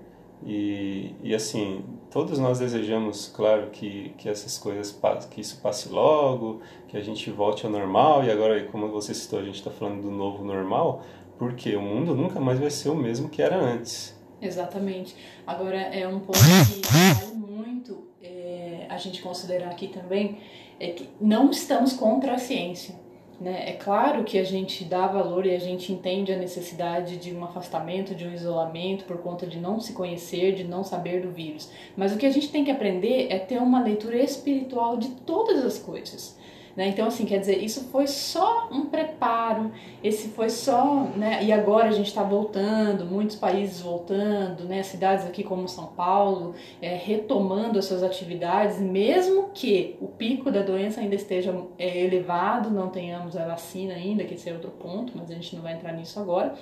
e, 0.45 1.15
e 1.21 1.35
assim, 1.35 1.83
todos 2.09 2.39
nós 2.39 2.59
desejamos, 2.59 3.27
claro, 3.27 3.69
que, 3.71 4.13
que 4.17 4.27
essas 4.27 4.57
coisas, 4.57 4.97
que 5.29 5.41
isso 5.41 5.59
passe 5.61 5.89
logo, 5.89 6.61
que 6.87 6.97
a 6.97 7.01
gente 7.01 7.29
volte 7.29 7.65
ao 7.65 7.71
normal 7.71 8.23
e 8.23 8.31
agora, 8.31 8.63
como 8.65 8.89
você 8.89 9.13
citou, 9.13 9.39
a 9.39 9.43
gente 9.43 9.55
está 9.55 9.71
falando 9.71 10.01
do 10.01 10.11
novo 10.11 10.43
normal, 10.43 11.03
porque 11.37 11.75
o 11.75 11.81
mundo 11.81 12.15
nunca 12.15 12.39
mais 12.39 12.59
vai 12.59 12.69
ser 12.69 12.89
o 12.89 12.95
mesmo 12.95 13.29
que 13.29 13.41
era 13.41 13.55
antes. 13.55 14.19
Exatamente. 14.41 15.15
Agora, 15.45 15.77
é 15.77 16.07
um 16.07 16.19
ponto 16.19 16.39
que 16.39 16.81
vale 16.87 17.35
muito 17.35 18.07
é, 18.21 18.87
a 18.89 18.97
gente 18.97 19.21
considerar 19.21 19.69
aqui 19.69 19.87
também, 19.87 20.39
é 20.79 20.87
que 20.87 21.07
não 21.19 21.51
estamos 21.51 21.93
contra 21.93 22.33
a 22.33 22.37
ciência 22.39 22.95
né? 23.41 23.71
É 23.71 23.73
claro 23.73 24.23
que 24.23 24.37
a 24.37 24.43
gente 24.43 24.85
dá 24.85 25.07
valor 25.07 25.47
e 25.47 25.55
a 25.55 25.59
gente 25.59 25.91
entende 25.91 26.31
a 26.31 26.37
necessidade 26.37 27.17
de 27.17 27.33
um 27.33 27.43
afastamento, 27.43 28.13
de 28.13 28.23
um 28.23 28.31
isolamento 28.31 29.03
por 29.05 29.17
conta 29.17 29.47
de 29.47 29.59
não 29.59 29.79
se 29.79 29.93
conhecer, 29.93 30.53
de 30.53 30.63
não 30.63 30.83
saber 30.83 31.23
do 31.23 31.31
vírus. 31.31 31.67
Mas 31.97 32.13
o 32.13 32.17
que 32.17 32.27
a 32.27 32.29
gente 32.29 32.51
tem 32.51 32.63
que 32.63 32.69
aprender 32.69 33.27
é 33.31 33.39
ter 33.39 33.57
uma 33.57 33.83
leitura 33.83 34.17
espiritual 34.17 34.95
de 34.95 35.09
todas 35.25 35.65
as 35.65 35.79
coisas. 35.79 36.39
Né? 36.75 36.87
Então, 36.87 37.07
assim, 37.07 37.25
quer 37.25 37.39
dizer, 37.39 37.57
isso 37.63 37.85
foi 37.85 38.07
só 38.07 38.69
um 38.71 38.85
preparo, 38.85 39.71
esse 40.03 40.29
foi 40.29 40.49
só, 40.49 41.03
né? 41.15 41.43
E 41.43 41.51
agora 41.51 41.89
a 41.89 41.91
gente 41.91 42.07
está 42.07 42.23
voltando, 42.23 43.05
muitos 43.05 43.35
países 43.35 43.81
voltando, 43.81 44.63
né? 44.63 44.81
Cidades 44.83 45.25
aqui 45.25 45.43
como 45.43 45.67
São 45.67 45.87
Paulo, 45.87 46.55
é, 46.81 46.95
retomando 46.95 47.77
as 47.77 47.85
suas 47.85 48.03
atividades, 48.03 48.79
mesmo 48.79 49.49
que 49.53 49.97
o 49.99 50.07
pico 50.07 50.49
da 50.49 50.61
doença 50.61 51.01
ainda 51.01 51.15
esteja 51.15 51.53
é, 51.77 52.05
elevado, 52.05 52.69
não 52.69 52.89
tenhamos 52.89 53.35
a 53.35 53.45
vacina 53.45 53.93
ainda, 53.93 54.23
que 54.23 54.35
esse 54.35 54.49
é 54.49 54.53
outro 54.53 54.71
ponto, 54.71 55.13
mas 55.15 55.29
a 55.29 55.33
gente 55.33 55.55
não 55.55 55.63
vai 55.63 55.73
entrar 55.73 55.91
nisso 55.91 56.19
agora. 56.19 56.55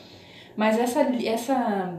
Mas 0.56 0.78
essa, 0.78 1.02
essa 1.24 1.94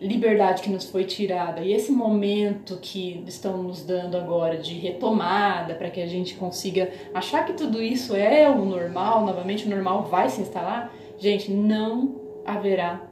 liberdade 0.00 0.62
que 0.62 0.70
nos 0.70 0.84
foi 0.84 1.04
tirada 1.04 1.60
e 1.60 1.72
esse 1.72 1.90
momento 1.90 2.78
que 2.80 3.22
estão 3.26 3.62
nos 3.62 3.84
dando 3.84 4.16
agora 4.16 4.56
de 4.56 4.74
retomada 4.74 5.74
para 5.74 5.90
que 5.90 6.00
a 6.00 6.06
gente 6.06 6.36
consiga 6.36 6.90
achar 7.12 7.44
que 7.44 7.52
tudo 7.52 7.82
isso 7.82 8.14
é 8.14 8.48
o 8.48 8.64
normal, 8.64 9.26
novamente 9.26 9.66
o 9.66 9.70
normal 9.70 10.04
vai 10.04 10.28
se 10.28 10.40
instalar, 10.40 10.94
gente, 11.18 11.50
não 11.50 12.16
haverá 12.46 13.08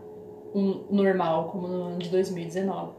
um 0.54 0.84
normal 0.90 1.48
como 1.50 1.66
no 1.66 1.82
ano 1.82 1.98
de 1.98 2.08
2019. 2.08 2.92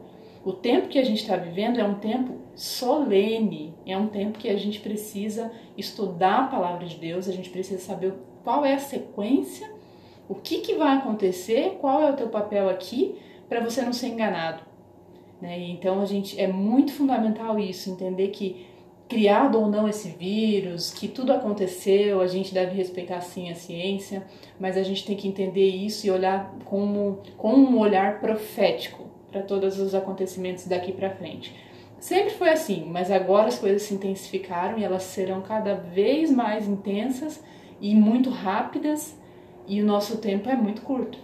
O 0.44 0.52
tempo 0.52 0.88
que 0.88 0.98
a 0.98 1.04
gente 1.04 1.22
está 1.22 1.36
vivendo 1.36 1.80
é 1.80 1.84
um 1.84 1.94
tempo 1.94 2.36
solene, 2.54 3.74
é 3.86 3.96
um 3.96 4.06
tempo 4.06 4.38
que 4.38 4.48
a 4.48 4.56
gente 4.56 4.80
precisa 4.80 5.50
estudar 5.76 6.44
a 6.44 6.46
palavra 6.46 6.86
de 6.86 6.96
Deus, 6.96 7.28
a 7.28 7.32
gente 7.32 7.50
precisa 7.50 7.80
saber 7.80 8.14
qual 8.44 8.64
é 8.64 8.74
a 8.74 8.78
sequência, 8.78 9.68
o 10.28 10.34
que, 10.34 10.58
que 10.58 10.74
vai 10.74 10.96
acontecer, 10.96 11.78
qual 11.80 12.02
é 12.02 12.10
o 12.10 12.16
teu 12.16 12.28
papel 12.28 12.68
aqui 12.68 13.16
para 13.48 13.60
você 13.60 13.82
não 13.82 13.92
ser 13.92 14.08
enganado. 14.08 14.62
Né? 15.40 15.58
Então 15.70 16.00
a 16.00 16.04
gente 16.04 16.38
é 16.40 16.46
muito 16.46 16.92
fundamental 16.92 17.58
isso, 17.58 17.90
entender 17.90 18.28
que 18.28 18.66
criado 19.08 19.58
ou 19.58 19.68
não 19.68 19.88
esse 19.88 20.10
vírus, 20.10 20.92
que 20.92 21.08
tudo 21.08 21.32
aconteceu, 21.32 22.20
a 22.20 22.26
gente 22.26 22.52
deve 22.52 22.76
respeitar 22.76 23.20
sim 23.22 23.50
a 23.50 23.54
ciência, 23.54 24.22
mas 24.60 24.76
a 24.76 24.82
gente 24.82 25.06
tem 25.06 25.16
que 25.16 25.26
entender 25.26 25.66
isso 25.66 26.06
e 26.06 26.10
olhar 26.10 26.54
como, 26.66 27.22
com 27.38 27.54
um 27.54 27.78
olhar 27.78 28.20
profético 28.20 29.06
para 29.30 29.42
todos 29.42 29.78
os 29.78 29.94
acontecimentos 29.94 30.66
daqui 30.66 30.92
para 30.92 31.10
frente. 31.10 31.54
Sempre 31.98 32.30
foi 32.30 32.50
assim, 32.50 32.84
mas 32.84 33.10
agora 33.10 33.48
as 33.48 33.58
coisas 33.58 33.82
se 33.82 33.94
intensificaram 33.94 34.78
e 34.78 34.84
elas 34.84 35.02
serão 35.04 35.40
cada 35.40 35.74
vez 35.74 36.30
mais 36.30 36.68
intensas 36.68 37.42
e 37.80 37.94
muito 37.94 38.30
rápidas 38.30 39.18
e 39.66 39.82
o 39.82 39.86
nosso 39.86 40.18
tempo 40.18 40.48
é 40.48 40.54
muito 40.54 40.82
curto. 40.82 41.18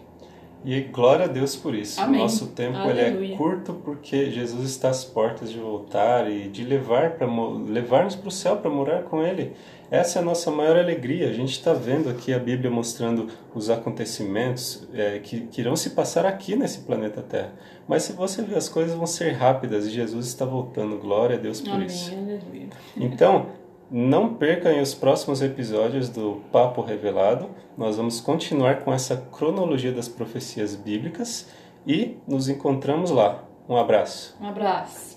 E 0.65 0.81
glória 0.81 1.27
a 1.27 1.29
Deus 1.29 1.55
por 1.55 1.75
isso. 1.75 2.01
Amém. 2.01 2.21
Nosso 2.21 2.47
tempo 2.49 2.79
ele 2.89 3.01
é 3.33 3.37
curto 3.37 3.75
porque 3.85 4.31
Jesus 4.31 4.71
está 4.71 4.89
às 4.89 5.05
portas 5.05 5.53
de 5.53 5.59
voltar 5.59 6.31
e 6.31 6.49
de 6.49 6.65
levar 6.65 7.13
para 7.13 7.27
levar-nos 7.69 8.17
para 8.17 8.29
o 8.29 8.31
céu 8.31 8.57
para 8.57 8.71
morar 8.71 9.03
com 9.03 9.23
Ele. 9.23 9.53
Essa 9.91 10.19
é 10.19 10.23
a 10.23 10.25
nossa 10.25 10.51
maior 10.51 10.77
alegria. 10.77 11.29
A 11.29 11.33
gente 11.33 11.53
está 11.53 11.75
vendo 11.75 12.09
aqui 12.09 12.33
a 12.33 12.39
Bíblia 12.39 12.71
mostrando 12.71 13.29
os 13.55 13.69
acontecimentos 13.69 14.89
é, 14.95 15.19
que, 15.19 15.43
que 15.43 15.61
irão 15.61 15.77
se 15.77 15.91
passar 15.91 16.25
aqui 16.25 16.57
nesse 16.57 16.81
planeta 16.81 17.21
Terra. 17.21 17.53
Mas 17.87 18.05
se 18.05 18.15
você 18.15 18.41
ver, 18.43 18.57
as 18.57 18.69
coisas 18.69 18.97
vão 18.97 19.07
ser 19.07 19.33
rápidas 19.33 19.87
e 19.87 19.91
Jesus 19.91 20.27
está 20.27 20.47
voltando. 20.47 20.97
Glória 20.97 21.37
a 21.37 21.39
Deus 21.39 21.61
por 21.61 21.75
Amém. 21.75 21.87
isso. 21.87 22.11
Aleluia. 22.11 22.69
Então, 22.97 23.47
não 23.91 24.35
percam 24.35 24.81
os 24.81 24.95
próximos 24.95 25.43
episódios 25.43 26.09
do 26.09 26.43
Papo 26.51 26.83
Revelado. 26.83 27.49
Nós 27.77 27.97
vamos 27.97 28.21
continuar 28.21 28.81
com 28.81 28.93
essa 28.93 29.17
cronologia 29.33 29.93
das 29.93 30.09
profecias 30.09 30.75
bíblicas 30.75 31.49
e 31.87 32.17
nos 32.27 32.49
encontramos 32.49 33.11
lá. 33.11 33.45
Um 33.69 33.77
abraço. 33.77 34.37
Um 34.41 34.49
abraço. 34.49 35.14